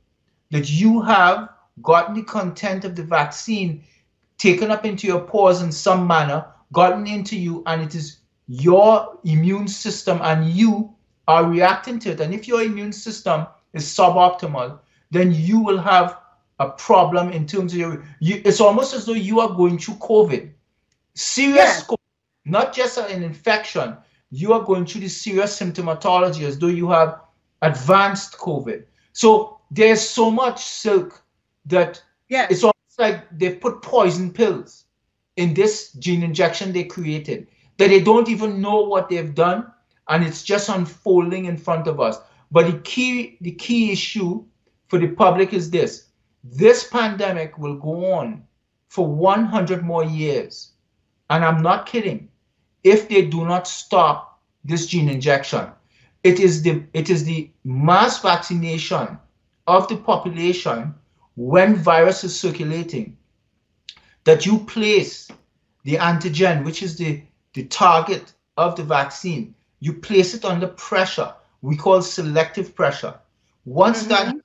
[0.51, 1.49] that you have
[1.81, 3.83] gotten the content of the vaccine
[4.37, 9.17] taken up into your pores in some manner, gotten into you, and it is your
[9.23, 10.93] immune system and you
[11.27, 12.19] are reacting to it.
[12.19, 14.79] And if your immune system is suboptimal,
[15.11, 16.19] then you will have
[16.59, 18.05] a problem in terms of your.
[18.19, 20.51] You, it's almost as though you are going through COVID,
[21.15, 21.83] serious.
[21.83, 21.97] COVID,
[22.45, 23.97] not just an infection.
[24.31, 27.19] You are going through the serious symptomatology as though you have
[27.61, 28.83] advanced COVID.
[29.13, 31.24] So there's so much silk
[31.65, 32.51] that yes.
[32.51, 34.85] it's almost like they put poison pills
[35.35, 37.47] in this gene injection they created
[37.77, 39.71] that they don't even know what they've done
[40.09, 42.19] and it's just unfolding in front of us.
[42.51, 44.45] But the key the key issue
[44.87, 46.09] for the public is this.
[46.43, 48.43] This pandemic will go on
[48.87, 50.73] for 100 more years.
[51.29, 52.29] And I'm not kidding.
[52.83, 55.69] If they do not stop this gene injection,
[56.23, 59.17] it is the it is the mass vaccination
[59.67, 60.93] of the population
[61.35, 63.17] when virus is circulating
[64.23, 65.29] that you place
[65.83, 67.21] the antigen, which is the,
[67.53, 71.33] the target of the vaccine, you place it under pressure.
[71.61, 73.19] We call selective pressure.
[73.65, 74.09] Once mm-hmm.
[74.09, 74.35] that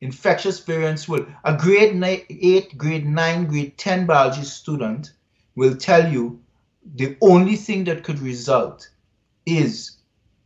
[0.00, 5.12] infectious variants will, a grade 8, grade 9, grade 10 biology student
[5.56, 6.40] will tell you
[6.94, 8.90] the only thing that could result
[9.44, 9.96] is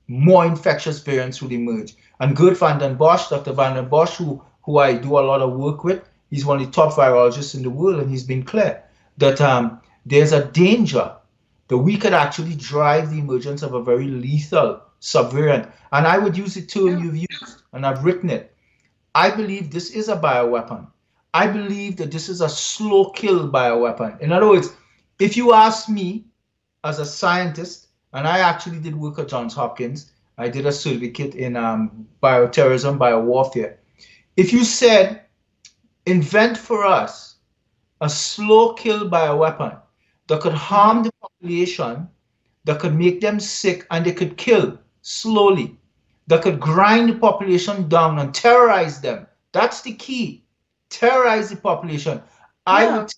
[0.08, 1.94] more infectious variants will emerge.
[2.20, 3.52] And Geert Vanden Bossche, Dr.
[3.52, 6.72] Vanden Bossche, who, who I do a lot of work with, he's one of the
[6.72, 8.82] top virologists in the world, and he's been clear
[9.18, 11.16] that um, there's a danger
[11.68, 15.70] that we could actually drive the emergence of a very lethal subvariant.
[15.92, 18.54] And I would use the term you've used, and I've written it.
[19.14, 20.86] I believe this is a bioweapon.
[21.34, 24.20] I believe that this is a slow kill bioweapon.
[24.20, 24.68] In other words,
[25.18, 26.24] if you ask me
[26.84, 31.34] as a scientist, and I actually did work at Johns Hopkins, I did a certificate
[31.34, 33.76] in um, bioterrorism, biowarfare.
[34.36, 35.26] If you said,
[36.06, 37.36] invent for us
[38.00, 39.80] a slow kill bioweapon
[40.28, 42.08] that could harm the population,
[42.64, 45.76] that could make them sick, and they could kill slowly,
[46.28, 49.26] that could grind the population down and terrorize them.
[49.52, 50.44] That's the key.
[50.88, 52.18] Terrorize the population.
[52.18, 52.22] Yeah.
[52.66, 53.12] I would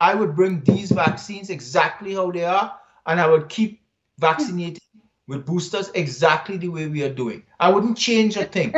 [0.00, 3.82] I would bring these vaccines exactly how they are, and I would keep
[4.18, 4.80] vaccinating
[5.26, 7.42] with boosters exactly the way we are doing.
[7.58, 8.72] I wouldn't change a thing.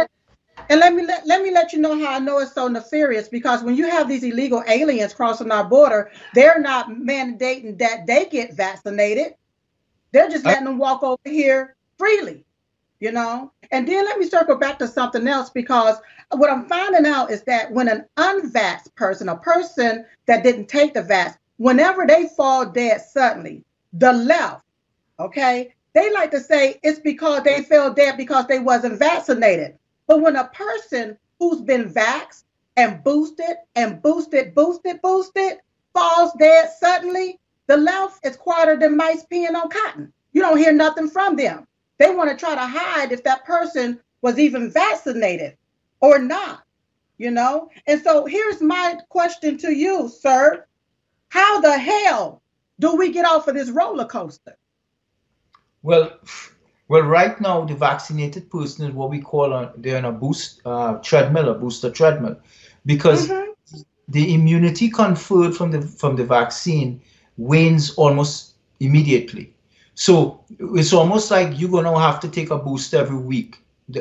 [0.69, 3.29] And let me let, let me let you know how I know it's so nefarious
[3.29, 8.27] because when you have these illegal aliens crossing our border, they're not mandating that they
[8.27, 9.35] get vaccinated.
[10.13, 12.45] They're just letting I, them walk over here freely,
[13.01, 13.53] you know.
[13.71, 15.97] And then let me circle back to something else because
[16.33, 20.95] what I'm finding out is that when an unvaxxed person, a person that didn't take
[20.95, 24.65] the vax, whenever they fall dead suddenly, the left,
[25.21, 29.79] okay, they like to say it's because they fell dead because they wasn't vaccinated.
[30.07, 32.45] But when a person who's been vaxxed
[32.77, 35.59] and boosted and boosted, boosted, boosted
[35.95, 40.13] falls dead suddenly, the left is quieter than mice peeing on cotton.
[40.33, 41.67] You don't hear nothing from them.
[41.99, 45.57] They want to try to hide if that person was even vaccinated
[46.01, 46.63] or not,
[47.19, 47.71] you know?
[47.87, 50.67] And so here's my question to you, sir.
[51.31, 52.43] How the hell
[52.79, 54.57] do we get off of this roller coaster?
[55.83, 56.19] Well,
[56.89, 60.61] well, right now the vaccinated person is what we call a, they're on a boost
[60.65, 62.37] uh, treadmill, a booster treadmill,
[62.85, 63.81] because mm-hmm.
[64.09, 67.01] the immunity conferred from the from the vaccine
[67.37, 69.53] wanes almost immediately.
[69.95, 73.59] So it's almost like you're gonna have to take a boost every week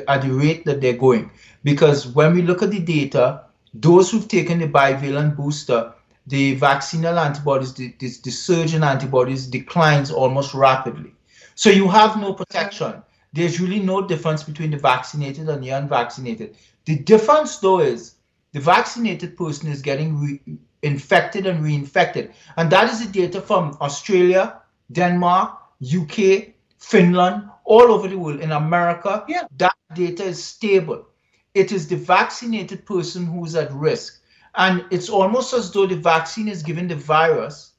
[0.08, 1.32] at the rate that they're going.
[1.64, 3.42] Because when we look at the data,
[3.74, 5.94] those who've taken the bivalent booster,
[6.28, 11.15] the vaccinal antibodies, the, the, the surge in antibodies declines almost rapidly.
[11.56, 13.02] So you have no protection.
[13.34, 16.58] There's really no difference between the vaccinated and the unvaccinated.
[16.86, 18.16] The difference, though, is
[18.52, 22.34] the vaccinated person is getting re- infected and reinfected.
[22.58, 28.40] And that is the data from Australia, Denmark, UK, Finland, all over the world.
[28.40, 29.44] In America, yeah.
[29.58, 31.08] that data is stable.
[31.54, 34.22] It is the vaccinated person who's at risk.
[34.56, 37.74] And it's almost as though the vaccine is giving the virus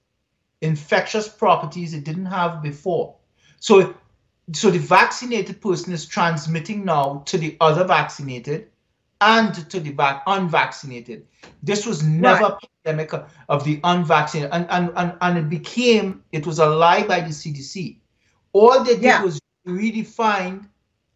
[0.63, 3.16] infectious properties it didn't have before.
[3.61, 3.95] So,
[4.53, 8.69] so the vaccinated person is transmitting now to the other vaccinated
[9.21, 11.27] and to the vac- unvaccinated.
[11.63, 12.53] This was never right.
[12.63, 13.13] a pandemic
[13.49, 17.29] of the unvaccinated, and, and, and, and it became, it was a lie by the
[17.29, 17.99] CDC.
[18.53, 19.23] All they did yeah.
[19.23, 20.67] was redefine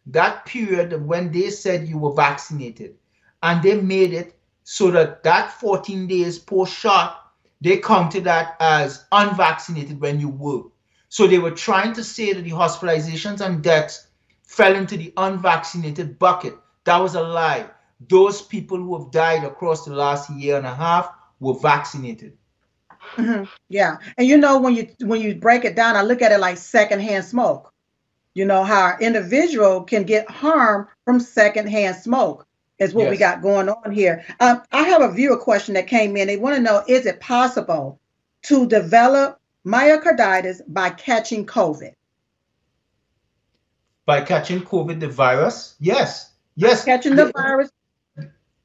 [0.07, 2.95] that period when they said you were vaccinated,
[3.43, 9.05] and they made it so that that 14 days post shot, they counted that as
[9.11, 10.63] unvaccinated when you were.
[11.11, 14.07] So they were trying to say that the hospitalizations and deaths
[14.43, 16.57] fell into the unvaccinated bucket.
[16.85, 17.69] That was a lie.
[18.07, 22.37] Those people who have died across the last year and a half were vaccinated.
[23.17, 23.43] Mm-hmm.
[23.67, 26.39] Yeah, and you know when you when you break it down, I look at it
[26.39, 27.73] like secondhand smoke.
[28.33, 32.47] You know how an individual can get harm from secondhand smoke
[32.79, 33.11] is what yes.
[33.11, 34.23] we got going on here.
[34.39, 36.27] Um, I have a viewer question that came in.
[36.27, 37.99] They want to know: Is it possible
[38.43, 41.93] to develop myocarditis by catching COVID?
[44.05, 45.75] By catching COVID, the virus?
[45.79, 46.83] Yes, yes.
[46.85, 47.69] Catching the virus.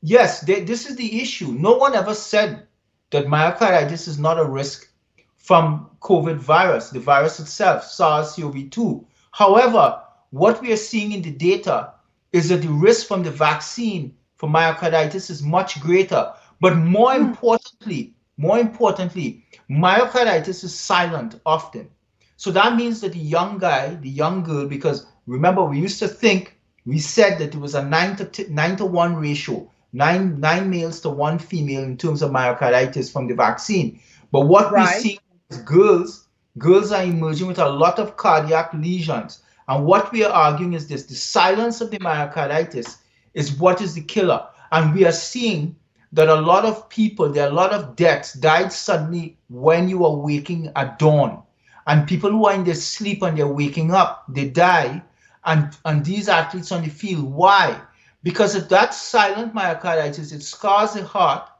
[0.03, 1.53] Yes, they, this is the issue.
[1.53, 2.67] No one ever said
[3.11, 4.91] that myocarditis is not a risk
[5.37, 9.05] from COVID virus, the virus itself, SARS-CoV-2.
[9.31, 11.93] However, what we are seeing in the data
[12.33, 16.33] is that the risk from the vaccine for myocarditis is much greater.
[16.61, 17.21] But more mm.
[17.21, 21.89] importantly, more importantly, myocarditis is silent often.
[22.37, 26.09] So that means that the young guy, the young girl, because remember we used to
[26.09, 30.39] think, we said that it was a nine to t- nine to one ratio, nine
[30.39, 34.01] nine males to one female in terms of myocarditis from the vaccine.
[34.31, 34.95] But what right.
[34.95, 35.21] we see
[35.51, 36.29] is girls,
[36.59, 39.43] girls are emerging with a lot of cardiac lesions.
[39.67, 42.99] And what we are arguing is this: the silence of the myocarditis
[43.35, 44.47] is what is the killer.
[44.71, 45.77] And we are seeing
[46.17, 50.03] that a lot of people, there are a lot of deaths died suddenly when you
[50.03, 51.43] are waking at dawn.
[51.87, 55.03] And people who are in their sleep and they're waking up, they die.
[55.45, 57.79] And, and these athletes on the field, why?
[58.23, 61.51] Because if that silent myocarditis, it scars the heart,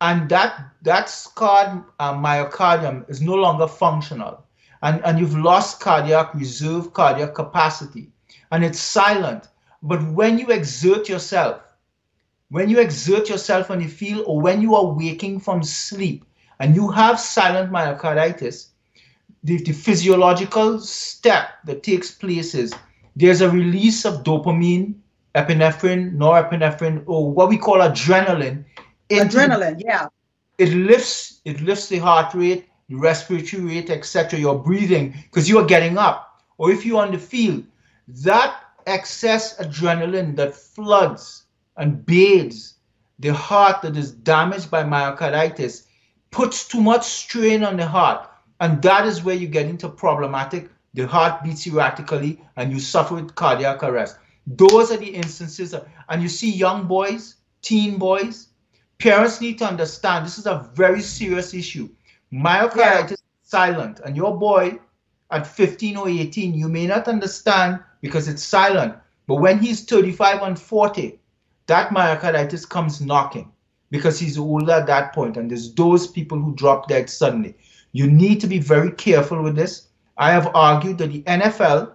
[0.00, 4.44] and that that scarred uh, myocardium is no longer functional,
[4.82, 8.10] and, and you've lost cardiac reserve, cardiac capacity,
[8.50, 9.48] and it's silent.
[9.82, 11.62] But when you exert yourself,
[12.50, 16.24] when you exert yourself on the field or when you are waking from sleep
[16.60, 18.68] and you have silent myocarditis,
[19.44, 22.74] the, the physiological step that takes place is
[23.16, 24.94] there's a release of dopamine,
[25.34, 28.64] epinephrine, norepinephrine, or what we call adrenaline.
[29.10, 30.08] Adrenaline, yeah.
[30.58, 34.38] It lifts, it lifts the heart rate, the respiratory rate, etc.
[34.38, 36.42] Your breathing, because you are getting up.
[36.56, 37.64] Or if you're on the field,
[38.08, 41.44] that excess adrenaline that floods
[41.78, 42.74] and bathes
[43.18, 45.84] the heart that is damaged by myocarditis
[46.30, 48.28] puts too much strain on the heart.
[48.60, 50.68] And that is where you get into problematic.
[50.94, 54.18] The heart beats erratically and you suffer with cardiac arrest.
[54.46, 55.74] Those are the instances.
[55.74, 58.48] Of, and you see young boys, teen boys,
[58.98, 61.88] parents need to understand this is a very serious issue.
[62.32, 63.12] Myocarditis yeah.
[63.12, 64.78] is silent, and your boy
[65.30, 68.94] at 15 or 18, you may not understand because it's silent.
[69.26, 71.17] But when he's 35 and 40,
[71.68, 73.52] that myocarditis comes knocking
[73.90, 77.54] because he's older at that point, and there's those people who drop dead suddenly.
[77.92, 79.88] You need to be very careful with this.
[80.16, 81.92] I have argued that the NFL,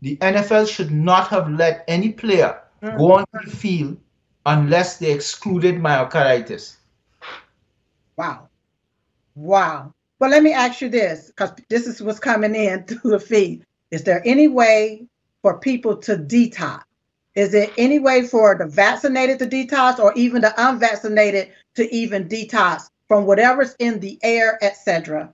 [0.00, 3.00] the NFL should not have let any player go hmm.
[3.02, 3.98] on the field
[4.46, 6.76] unless they excluded myocarditis.
[8.16, 8.48] Wow.
[9.34, 9.92] Wow.
[10.18, 13.64] But let me ask you this, because this is what's coming in through the feed.
[13.90, 15.06] Is there any way
[15.42, 16.82] for people to detox?
[17.36, 22.28] Is there any way for the vaccinated to detox or even the unvaccinated to even
[22.28, 25.32] detox from whatever's in the air, etc.?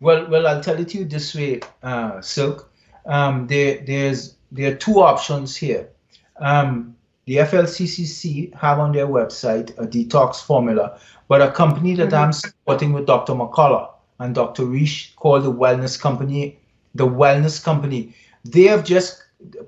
[0.00, 2.70] Well, well, I'll tell it to you this way, uh, Silk.
[3.06, 5.88] Um, there, there's there are two options here.
[6.36, 6.94] Um,
[7.24, 12.24] the FLCCC have on their website a detox formula, but a company that mm-hmm.
[12.24, 13.32] I'm supporting with Dr.
[13.32, 14.64] McCullough and Dr.
[14.64, 16.58] Risch called the Wellness Company,
[16.94, 19.22] the Wellness Company, they have just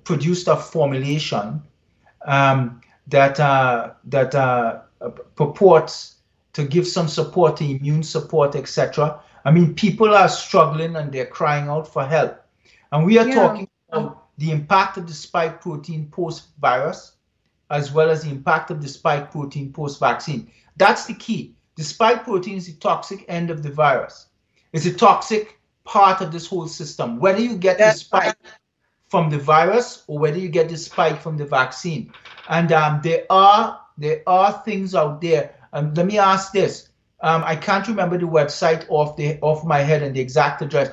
[0.04, 1.62] produced a formulation
[2.26, 4.80] um, that uh, that uh,
[5.36, 6.16] purports
[6.52, 9.20] to give some support to immune support, etc.
[9.44, 12.42] I mean, people are struggling and they're crying out for help,
[12.92, 13.34] and we are yeah.
[13.34, 17.12] talking about the impact of the spike protein post-virus,
[17.70, 20.50] as well as the impact of the spike protein post-vaccine.
[20.76, 21.54] That's the key.
[21.76, 24.26] The spike protein is the toxic end of the virus.
[24.72, 27.18] It's a toxic part of this whole system.
[27.18, 28.52] Whether you get That's the spike right
[29.10, 32.12] from the virus or whether you get the spike from the vaccine.
[32.48, 35.54] And um, there are there are things out there.
[35.72, 36.88] Um, let me ask this.
[37.20, 40.90] Um, I can't remember the website off the off my head and the exact address.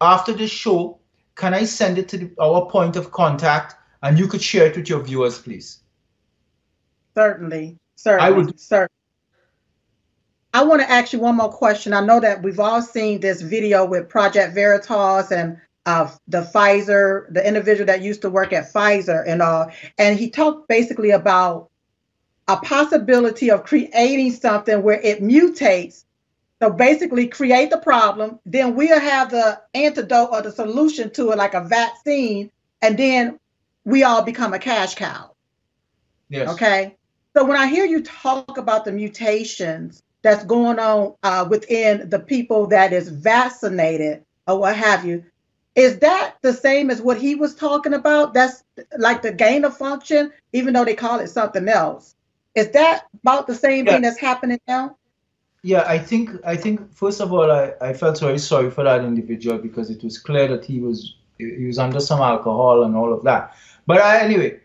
[0.00, 0.98] After the show,
[1.36, 4.76] can I send it to the, our point of contact and you could share it
[4.76, 5.80] with your viewers, please?
[7.14, 8.58] Certainly, certainly, I would.
[8.58, 8.88] Certainly.
[10.52, 11.92] I want to ask you one more question.
[11.92, 15.58] I know that we've all seen this video with Project Veritas and
[15.90, 19.64] uh, the Pfizer, the individual that used to work at Pfizer and all,
[19.98, 21.70] and he talked basically about
[22.48, 26.04] a possibility of creating something where it mutates
[26.60, 31.38] So basically, create the problem, then we'll have the antidote or the solution to it,
[31.38, 32.50] like a vaccine,
[32.82, 33.38] and then
[33.84, 35.32] we all become a cash cow.
[36.28, 36.48] Yes.
[36.50, 36.96] Okay.
[37.34, 42.18] So when I hear you talk about the mutations that's going on uh, within the
[42.18, 45.24] people that is vaccinated or what have you,
[45.74, 48.34] is that the same as what he was talking about?
[48.34, 48.64] That's
[48.98, 52.14] like the gain of function, even though they call it something else.
[52.54, 53.92] Is that about the same Yeah.
[53.92, 54.96] thing that's happening now?
[55.62, 59.04] Yeah, I think I think first of all, I, I felt very sorry for that
[59.04, 63.12] individual because it was clear that he was he was under some alcohol and all
[63.12, 63.54] of that.
[63.86, 64.60] But I, anyway,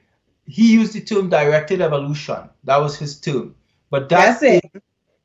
[0.45, 2.49] he used the term directed evolution.
[2.63, 3.55] That was his term.
[3.89, 4.65] But That's it.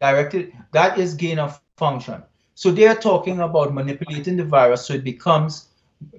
[0.01, 2.23] directed that is gain of function.
[2.55, 5.70] So they are talking about manipulating the virus so it becomes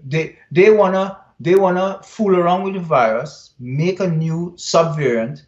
[0.05, 5.43] they they wanna they wanna fool around with the virus, make a new subvariant,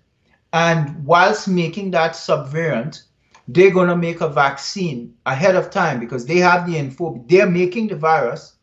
[0.53, 3.03] and whilst making that subvariant,
[3.47, 7.23] they're gonna make a vaccine ahead of time because they have the info.
[7.27, 8.55] They're making the virus,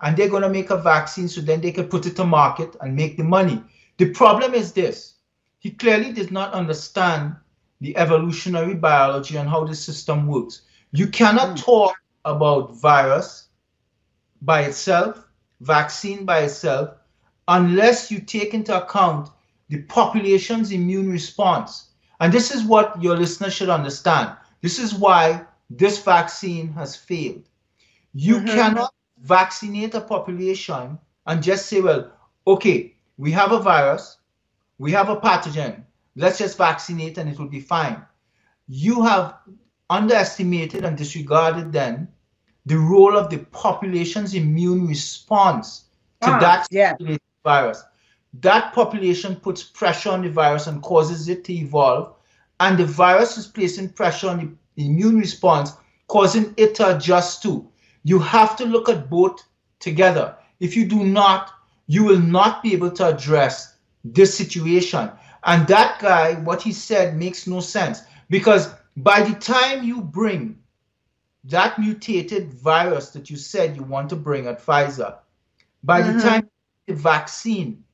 [0.00, 2.94] and they're gonna make a vaccine so then they can put it to market and
[2.94, 3.62] make the money.
[3.96, 5.14] The problem is this:
[5.58, 7.34] he clearly does not understand
[7.80, 10.62] the evolutionary biology and how the system works.
[10.92, 11.64] You cannot hmm.
[11.64, 11.94] talk
[12.24, 13.47] about virus
[14.40, 15.28] by itself,
[15.60, 16.90] vaccine by itself,
[17.48, 19.28] unless you take into account
[19.68, 21.90] the population's immune response.
[22.20, 24.36] And this is what your listeners should understand.
[24.62, 27.48] This is why this vaccine has failed.
[28.12, 28.46] You Mhm.
[28.46, 32.10] cannot vaccinate a population and just say, well,
[32.46, 34.18] okay, we have a virus,
[34.78, 35.84] we have a pathogen,
[36.16, 38.04] let's just vaccinate and it will be fine.
[38.66, 39.36] You have
[39.90, 42.08] underestimated and disregarded then
[42.68, 45.84] the role of the population's immune response
[46.20, 46.94] to Ah, that yeah.
[47.44, 47.82] virus.
[48.40, 52.14] That population puts pressure on the virus and causes it to evolve,
[52.60, 55.72] and the virus is placing pressure on the immune response,
[56.08, 57.66] causing it to adjust too.
[58.04, 59.42] You have to look at both
[59.80, 60.36] together.
[60.60, 61.52] If you do not,
[61.86, 65.10] you will not be able to address this situation.
[65.44, 70.58] And that guy, what he said makes no sense because by the time you bring
[71.48, 75.16] that mutated virus that you said you want to bring at Pfizer,
[75.82, 76.22] by the Mhm.
[76.22, 76.50] time
[76.86, 77.84] the vaccine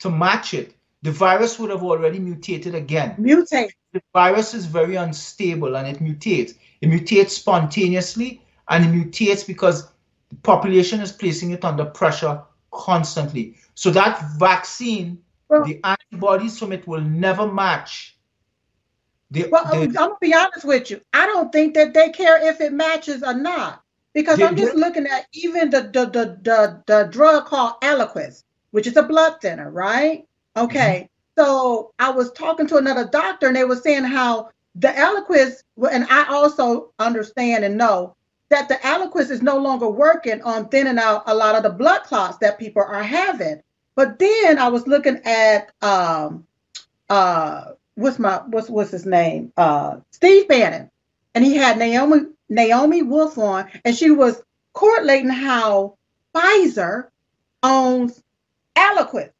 [0.00, 3.16] to match it, the virus would have already mutated again.
[3.18, 3.70] Mutate.
[3.92, 6.54] The virus is very unstable and it mutates.
[6.80, 9.86] It mutates spontaneously and it mutates because
[10.30, 12.42] the population is placing it under pressure
[12.72, 13.56] constantly.
[13.74, 15.18] So that vaccine,
[15.48, 18.13] Well- the antibodies from it will never match.
[19.34, 21.00] The, Well, I'm, I'm gonna be honest with you.
[21.14, 23.82] I don't think that they care if it matches or not,
[24.14, 28.44] because They- I'm just looking at even the the the the, the drug called Eliquis,
[28.72, 30.26] which is a blood thinner, right?
[30.56, 31.08] Okay.
[31.38, 35.62] So I was talking to another doctor, and they were saying how the Eliquis,
[35.92, 38.16] and I also understand and know
[38.50, 42.02] that the Eliquis is no longer working on thinning out a lot of the blood
[42.04, 43.62] clots that people are having.
[43.96, 46.46] But then I was looking at um
[47.10, 49.52] uh what's my what's what's his name?
[49.56, 50.90] Uh Steve Bannon.
[51.34, 54.42] And he had Naomi Naomi Wolf on, and she was
[54.72, 55.96] correlating how
[56.34, 57.08] Pfizer
[57.62, 58.22] owns
[58.76, 59.30] Eliquis.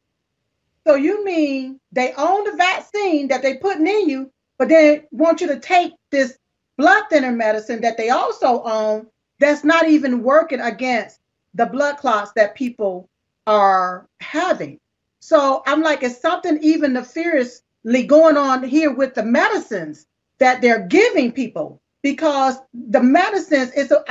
[0.85, 5.41] So you mean they own the vaccine that they putting in you, but they want
[5.41, 6.37] you to take this
[6.77, 9.07] blood thinner medicine that they also own
[9.39, 11.19] that's not even working against
[11.53, 13.09] the blood clots that people
[13.47, 14.79] are having.
[15.19, 17.61] So I'm like, it's something even nefariously
[18.07, 20.07] going on here with the medicines
[20.39, 24.03] that they're giving people because the medicines is a,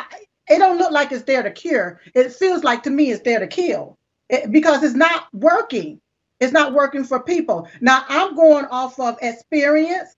[0.49, 2.01] it don't look like it's there to cure.
[2.15, 3.99] It feels like to me it's there to kill
[4.29, 6.01] it, because it's not working.
[6.41, 7.69] It's not working for people.
[7.81, 10.15] Now I'm going off of experience.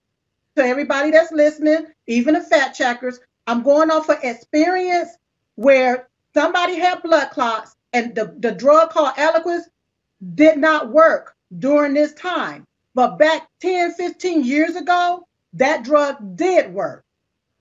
[0.56, 5.10] To everybody that's listening, even the fat checkers, I'm going off of experience
[5.56, 9.64] where somebody had blood clots and the, the drug called Eliquis
[10.34, 12.66] did not work during this time.
[12.96, 17.04] But back 10, 15 years ago, that drug did work.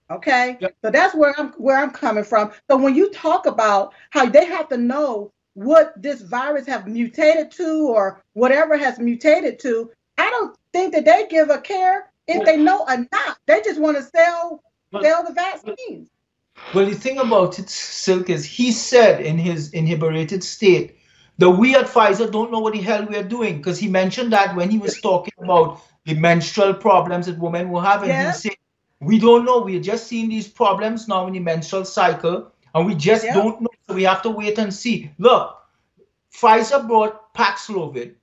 [0.10, 0.58] Okay.
[0.62, 0.76] Yep.
[0.82, 2.52] So that's where I'm where I'm coming from.
[2.72, 7.52] So when you talk about how they have to know what this virus have mutated
[7.52, 12.46] to or whatever has mutated to, I don't think that they give a care if
[12.46, 13.38] they know or not.
[13.46, 16.08] They just want to sell But- sell the vaccines.
[16.74, 20.96] well, the thing about it, Silk, is he said in his inebriated state
[21.38, 24.32] that we at Pfizer don't know what the hell we are doing because he mentioned
[24.34, 28.10] that when he was talking about the menstrual problems that women were having.
[28.10, 28.32] Yeah.
[28.32, 28.56] He said,
[29.02, 29.62] we don't know.
[29.62, 33.34] We're just seeing these problems now in the menstrual cycle and we just Yeah.
[33.34, 33.68] don't know.
[33.88, 35.12] So we have to wait and see.
[35.18, 35.58] Look,
[36.34, 38.16] Pfizer brought Paxlovid,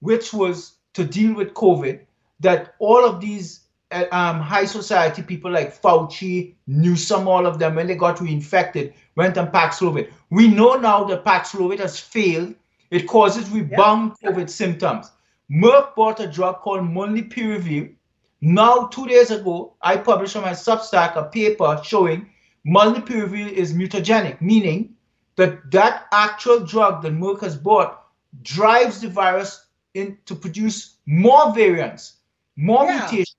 [0.00, 2.00] which was to deal with COVID,
[2.40, 7.86] that all of these um, high society people like Fauci, Newsom, all of them, when
[7.86, 10.10] they got reinfected, went on Paxlovid.
[10.30, 12.54] We know now that Paxlovid has failed.
[12.90, 14.30] It causes rebound yeah.
[14.30, 15.10] COVID symptoms.
[15.50, 17.94] Merck bought a drug called Molnupiravir.
[18.40, 22.30] Now, two days ago, I published on my Substack a paper showing
[22.66, 24.94] Molnupiravir is mutagenic, meaning
[25.36, 28.04] that that actual drug that Merck has bought
[28.42, 32.18] drives the virus in to produce more variants,
[32.56, 32.98] more yeah.
[32.98, 33.37] mutations.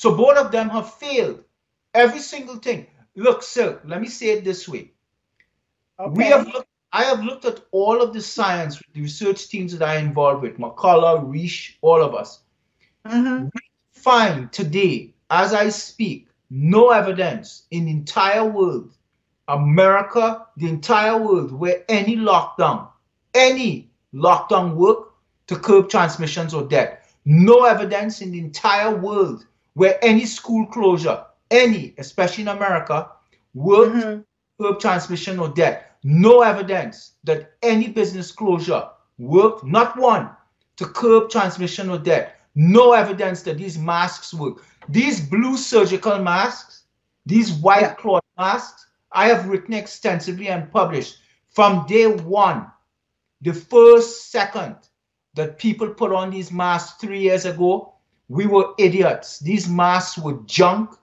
[0.00, 1.44] So both of them have failed.
[1.92, 2.86] Every single thing.
[3.16, 4.92] Look, Silk, let me say it this way.
[5.98, 6.14] Okay.
[6.14, 9.86] We have looked, I have looked at all of the science, the research teams that
[9.86, 12.40] I involved with, McCullough, Risch, all of us.
[13.06, 13.48] Mm-hmm.
[13.54, 13.60] We
[13.92, 18.96] find today, as I speak, no evidence in the entire world,
[19.48, 22.88] America, the entire world, where any lockdown,
[23.34, 25.12] any lockdown work
[25.48, 27.14] to curb transmissions or death.
[27.26, 29.44] No evidence in the entire world
[29.74, 33.10] where any school closure, any, especially in America,
[33.54, 34.20] worked mm-hmm.
[34.62, 35.82] curb transmission or death.
[36.02, 40.30] No evidence that any business closure worked, not one,
[40.76, 42.32] to curb transmission or death.
[42.54, 44.64] No evidence that these masks work.
[44.88, 46.84] These blue surgical masks,
[47.26, 47.94] these white yeah.
[47.94, 51.18] cloth masks, I have written extensively and published
[51.50, 52.70] from day one,
[53.40, 54.76] the first second
[55.34, 57.94] that people put on these masks three years ago,
[58.30, 59.40] we were idiots.
[59.40, 60.94] These masks were junk,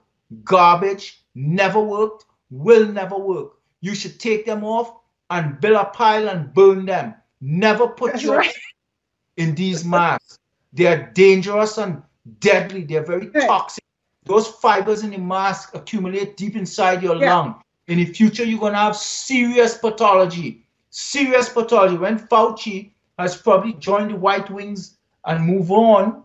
[0.44, 3.52] garbage, never worked, will never work.
[3.82, 4.94] You should take them off
[5.28, 7.14] and build a pile and burn them.
[7.42, 8.54] Never put That's your right.
[9.36, 10.38] in these masks.
[10.72, 12.02] They are dangerous and
[12.40, 12.84] deadly.
[12.84, 13.84] They're very toxic.
[14.24, 17.36] Those fibers in the mask accumulate deep inside your yeah.
[17.36, 17.62] lung.
[17.88, 20.66] In the future, you're going to have serious pathology.
[20.88, 21.98] Serious pathology.
[21.98, 26.22] When Fauci has probably joined the White Wings and move on,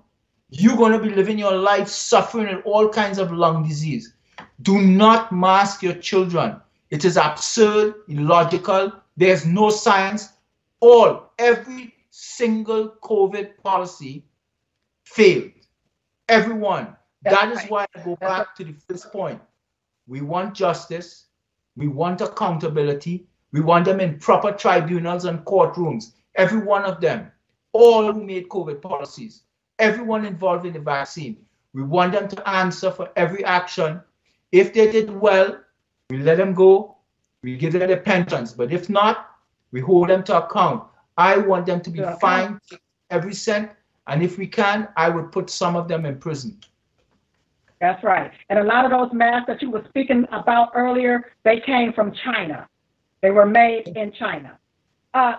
[0.59, 4.13] you're going to be living your life suffering with all kinds of lung disease.
[4.61, 6.61] Do not mask your children.
[6.91, 8.93] It is absurd, illogical.
[9.17, 10.29] There's no science.
[10.79, 14.25] All, every single COVID policy
[15.05, 15.51] failed.
[16.29, 16.95] Everyone.
[17.23, 17.71] That's that is right.
[17.71, 19.41] why I go back to the first point.
[20.07, 21.25] We want justice.
[21.75, 23.25] We want accountability.
[23.53, 26.11] We want them in proper tribunals and courtrooms.
[26.35, 27.31] Every one of them.
[27.71, 29.41] All who made COVID policies.
[29.83, 31.37] Everyone involved in the vaccine.
[31.73, 34.01] We want them to answer for every action.
[34.51, 35.59] If they did well,
[36.09, 36.95] we let them go.
[37.41, 38.53] We give them the pensions.
[38.53, 39.15] But if not,
[39.71, 40.83] we hold them to account.
[41.17, 42.59] I want them to be fined
[43.09, 43.71] every cent
[44.07, 46.59] and if we can, I would put some of them in prison.
[47.79, 48.31] That's right.
[48.49, 52.13] And a lot of those masks that you were speaking about earlier, they came from
[52.23, 52.67] China.
[53.21, 54.57] They were made in China.
[55.13, 55.35] Uh,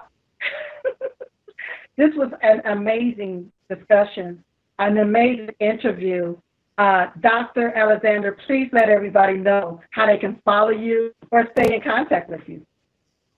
[1.96, 4.42] this was an amazing discussion,
[4.78, 6.36] an amazing interview.
[6.76, 7.70] Uh, Dr.
[7.72, 12.48] Alexander, please let everybody know how they can follow you or stay in contact with
[12.48, 12.66] you.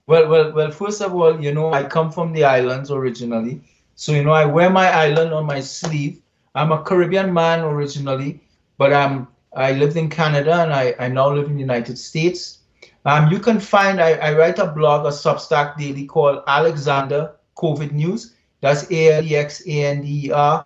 [0.06, 0.70] Well, well, well.
[0.70, 3.60] First of all, you know, I come from the islands originally,
[3.96, 6.20] so, you know, I wear my island on my sleeve.
[6.54, 8.40] I'm a Caribbean man originally,
[8.78, 12.58] but I'm I lived in Canada and I, I now live in the United States.
[13.06, 17.92] Um, you can find, I, I write a blog, a Substack daily called Alexander COVID
[17.92, 18.34] News.
[18.66, 20.64] That's A-L-E-X-A-N-D-E-R,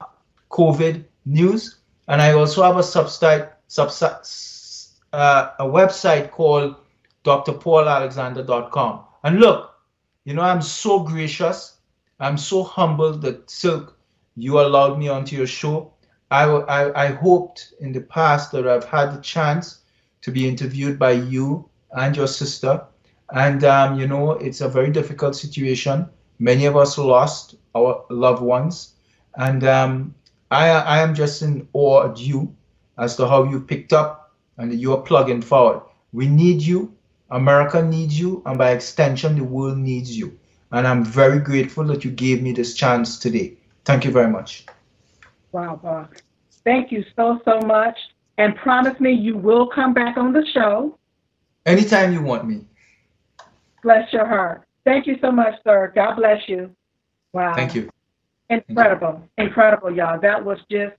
[0.50, 1.76] COVID News.
[2.08, 6.76] And I also have a Substack, Substack uh, a website called
[7.24, 9.04] drpaulalexander.com.
[9.24, 9.74] And look,
[10.24, 11.80] you know, I'm so gracious
[12.20, 13.96] I'm so humbled that Silk,
[14.36, 15.94] you allowed me onto your show.
[16.30, 19.80] I, I, I hoped in the past that I've had the chance
[20.20, 22.84] to be interviewed by you and your sister.
[23.32, 26.08] And, um, you know, it's a very difficult situation.
[26.38, 28.94] Many of us lost our loved ones.
[29.36, 30.14] And um,
[30.50, 32.54] I, I am just in awe at you
[32.98, 35.82] as to how you picked up and you are plugging forward.
[36.12, 36.94] We need you.
[37.30, 38.42] America needs you.
[38.44, 40.38] And by extension, the world needs you.
[40.72, 43.56] And I'm very grateful that you gave me this chance today.
[43.84, 44.66] Thank you very much.
[45.52, 46.14] Wow, Bob.
[46.64, 47.96] Thank you so, so much.
[48.38, 50.98] And promise me you will come back on the show.
[51.66, 52.64] Anytime you want me.
[53.82, 54.64] Bless your heart.
[54.84, 55.92] Thank you so much, sir.
[55.94, 56.74] God bless you.
[57.32, 57.54] Wow.
[57.54, 57.90] Thank you.
[58.48, 59.22] Incredible.
[59.38, 60.20] Incredible, y'all.
[60.20, 60.94] That was just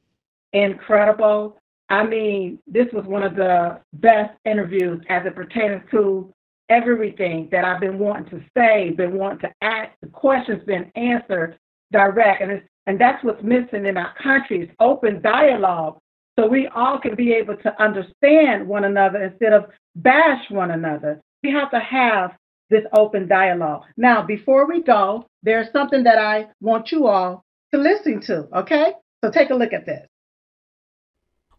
[0.53, 1.57] incredible.
[1.89, 6.33] I mean, this was one of the best interviews as it pertains to
[6.69, 9.91] everything that I've been wanting to say, been wanting to ask.
[10.01, 11.59] The questions been answered
[11.91, 15.99] direct, and and that's what's missing in our country is open dialogue,
[16.39, 19.65] so we all can be able to understand one another instead of
[19.97, 21.21] bash one another.
[21.43, 22.31] We have to have
[22.71, 23.83] this open dialogue.
[23.97, 28.47] Now, before we go, there's something that I want you all to listen to.
[28.61, 28.93] Okay,
[29.23, 30.07] so take a look at this.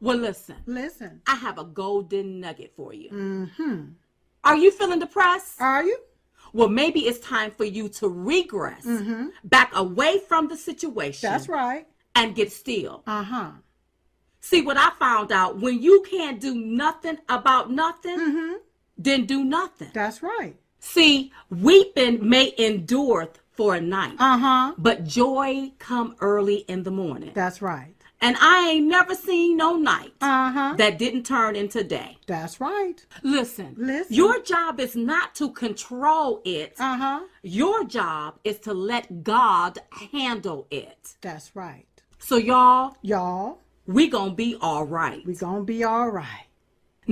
[0.01, 0.57] Well, listen.
[0.67, 1.21] Listen.
[1.29, 3.11] I have a golden nugget for you.
[3.11, 3.85] Mm-hmm.
[4.43, 5.61] Are you feeling depressed?
[5.61, 5.97] Are you?
[6.53, 9.27] Well, maybe it's time for you to regress Mm-hmm.
[9.45, 11.87] back away from the situation That's right.
[12.17, 13.03] and get still.
[13.07, 13.53] Uh-huh.
[14.41, 18.55] See what I found out when you can't do nothing about nothing, Mm-hmm.
[18.99, 19.91] then do nothing.
[19.95, 20.57] That's right.
[20.85, 24.75] See, weeping may endure for a night, Uh-huh.
[24.77, 27.31] but joy come early in the morning.
[27.35, 27.95] That's right.
[28.21, 30.75] And I ain't never seen no night Uh-huh.
[30.79, 32.19] that didn't turn into day.
[32.27, 33.05] That's right.
[33.23, 34.15] Listen, Listen.
[34.15, 36.75] your job is not to control it.
[36.79, 37.21] Uh-huh.
[37.43, 39.79] Your job is to let God
[40.13, 41.15] handle it.
[41.21, 41.87] That's right.
[42.19, 45.25] So y'all, Y'all, we gonna be all right.
[45.27, 46.47] we gonna be all right.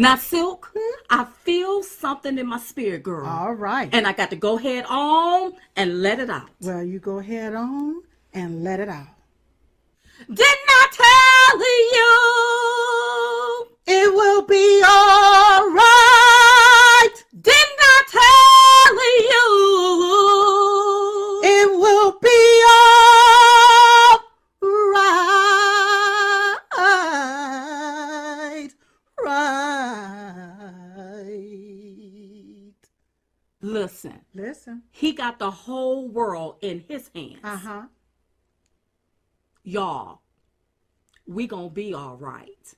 [0.00, 0.72] Now, Silk,
[1.10, 3.26] I feel something in my spirit, girl.
[3.26, 3.90] All right.
[3.92, 6.48] And I got to go head on and let it out.
[6.62, 9.08] well, you go head on and let it out.
[10.26, 11.58] Didn't I tell
[11.96, 13.66] you?
[14.02, 15.49] It will be all
[33.80, 34.82] Listen, Listen.
[34.90, 37.40] he got the whole world in his hands.
[37.42, 37.84] Uh-huh.
[39.62, 40.20] Y'all,
[41.26, 42.74] we gonna be all right.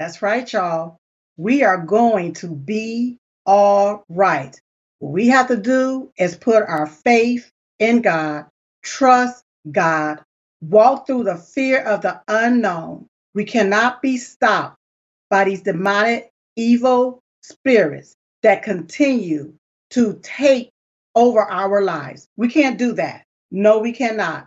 [0.00, 0.96] That's right, y'all.
[1.36, 4.60] We are going to be all right.
[4.98, 8.46] What we have to do is put our faith in God,
[8.82, 10.24] trust God,
[10.60, 13.06] walk through the fear of the unknown.
[13.32, 14.76] We cannot be stopped
[15.30, 19.54] by these demonic, evil spirits that continue
[19.90, 20.70] to take
[21.14, 22.28] over our lives.
[22.36, 23.24] We can't do that.
[23.50, 24.46] No, we cannot.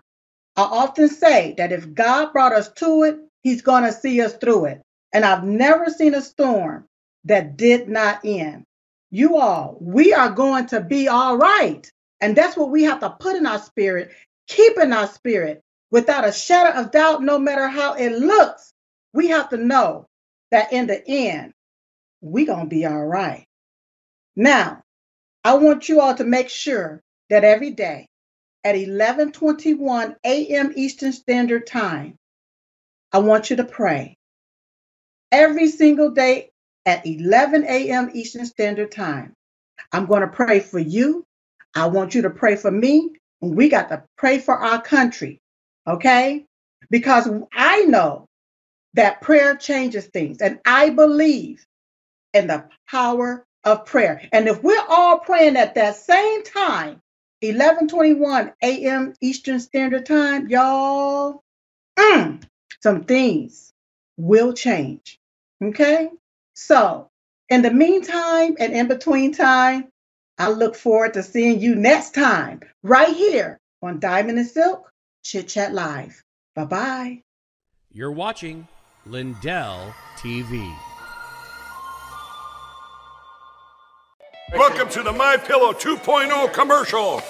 [0.56, 4.36] I often say that if God brought us to it, He's going to see us
[4.36, 4.82] through it.
[5.14, 6.86] And I've never seen a storm
[7.26, 8.64] that did not end.
[9.10, 11.90] You all, we are going to be all right.
[12.22, 14.12] And that's what we have to put in our spirit,
[14.48, 18.72] keep in our spirit without a shadow of doubt, no matter how it looks.
[19.14, 20.06] We have to know
[20.52, 21.54] that in the end,
[22.22, 23.46] we're going to be all right.
[24.36, 24.82] Now,
[25.44, 28.08] I want you all to make sure that every day
[28.64, 30.74] at 11:21 a.m.
[30.76, 32.18] Eastern Standard Time,
[33.12, 34.18] I want you to pray.
[35.32, 36.50] Every single day
[36.86, 38.12] at 11 a.m.
[38.14, 39.34] Eastern Standard Time.
[39.92, 41.26] I'm going to pray for you.
[41.76, 43.12] I want you to pray for me.
[43.42, 45.40] And we got to pray for our country.
[45.88, 46.46] Okay?
[46.90, 48.28] Because I know
[48.94, 50.42] that prayer changes things.
[50.42, 51.66] And I believe
[52.34, 54.28] in the power of prayer.
[54.32, 57.02] And if we're all praying at that same time,
[57.44, 59.14] 11:21 a.m.
[59.22, 61.44] Eastern Standard Time, y'all,
[61.98, 62.42] mm,
[62.82, 63.74] some things
[64.18, 65.20] will change.
[65.64, 66.10] Okay?
[66.54, 67.10] So,
[67.50, 69.90] in the meantime and in between time,
[70.38, 74.92] I look forward to seeing you next time right here on Diamond and Silk
[75.24, 76.24] Chit Chat Live.
[76.56, 77.24] Bye bye.
[77.92, 78.68] You're watching
[79.06, 80.91] Lindell TV.
[84.54, 87.22] Welcome to the My Pillow 2.0 commercial.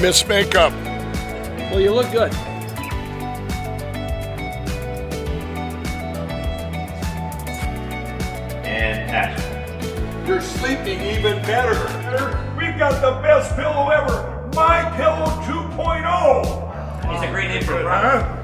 [0.00, 0.72] Miss Makeup.
[1.70, 2.32] Well, you look good.
[8.64, 10.26] and action.
[10.26, 11.74] You're sleeping even better.
[12.58, 14.48] We've got the best pillow ever.
[14.54, 17.12] My Pillow 2.0.
[17.12, 17.92] He's a great intro, bro.
[17.92, 18.39] Huh?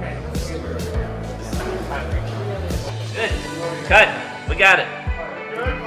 [1.86, 3.30] Good.
[3.86, 4.48] Cut.
[4.48, 4.88] We got it.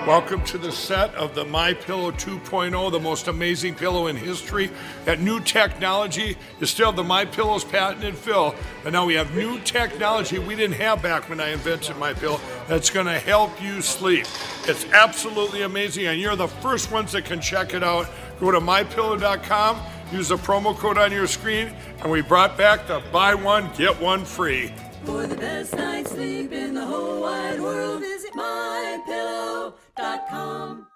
[0.08, 4.72] Welcome to the set of the My Pillow 2.0, the most amazing pillow in history.
[5.04, 9.60] That new technology is still the My Pillow's patented fill, but now we have new
[9.60, 12.40] technology we didn't have back when I invented My Pillow
[12.70, 14.26] that's going to help you sleep.
[14.68, 18.08] It's absolutely amazing, and you're the first ones that can check it out.
[18.40, 19.82] Go to mypillow.com,
[20.14, 24.00] use the promo code on your screen, and we brought back the buy one get
[24.00, 24.72] one free.
[25.06, 30.88] For the best night's sleep in the whole wide world, visit mypillow.com.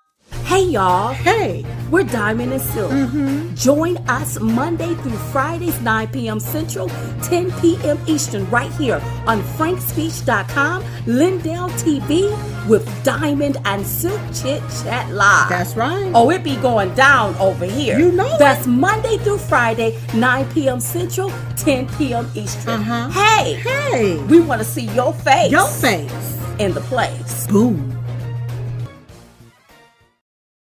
[0.45, 2.91] Hey y'all, Hey, we're Diamond and Silk.
[3.55, 6.39] Join us Monday through Fridays, 9 p.m.
[6.39, 6.89] Central,
[7.23, 7.97] 10 p.m.
[8.07, 12.29] Eastern, right here on frankspeech.com, Lindell TV
[12.67, 15.49] with Diamond and Silk Chit Chat Live.
[15.49, 16.11] that's right.
[16.13, 17.97] Oh, it be going down over here.
[17.97, 18.37] You know it.
[18.39, 20.79] That's Monday through Friday, 9 p.m.
[20.79, 22.29] Central, 10 p.m.
[22.35, 22.81] Eastern.
[22.81, 23.09] Uh-huh.
[23.09, 26.11] Hey, Hey, we want to see your face your face.
[26.59, 27.47] in the place.
[27.47, 27.99] Boom.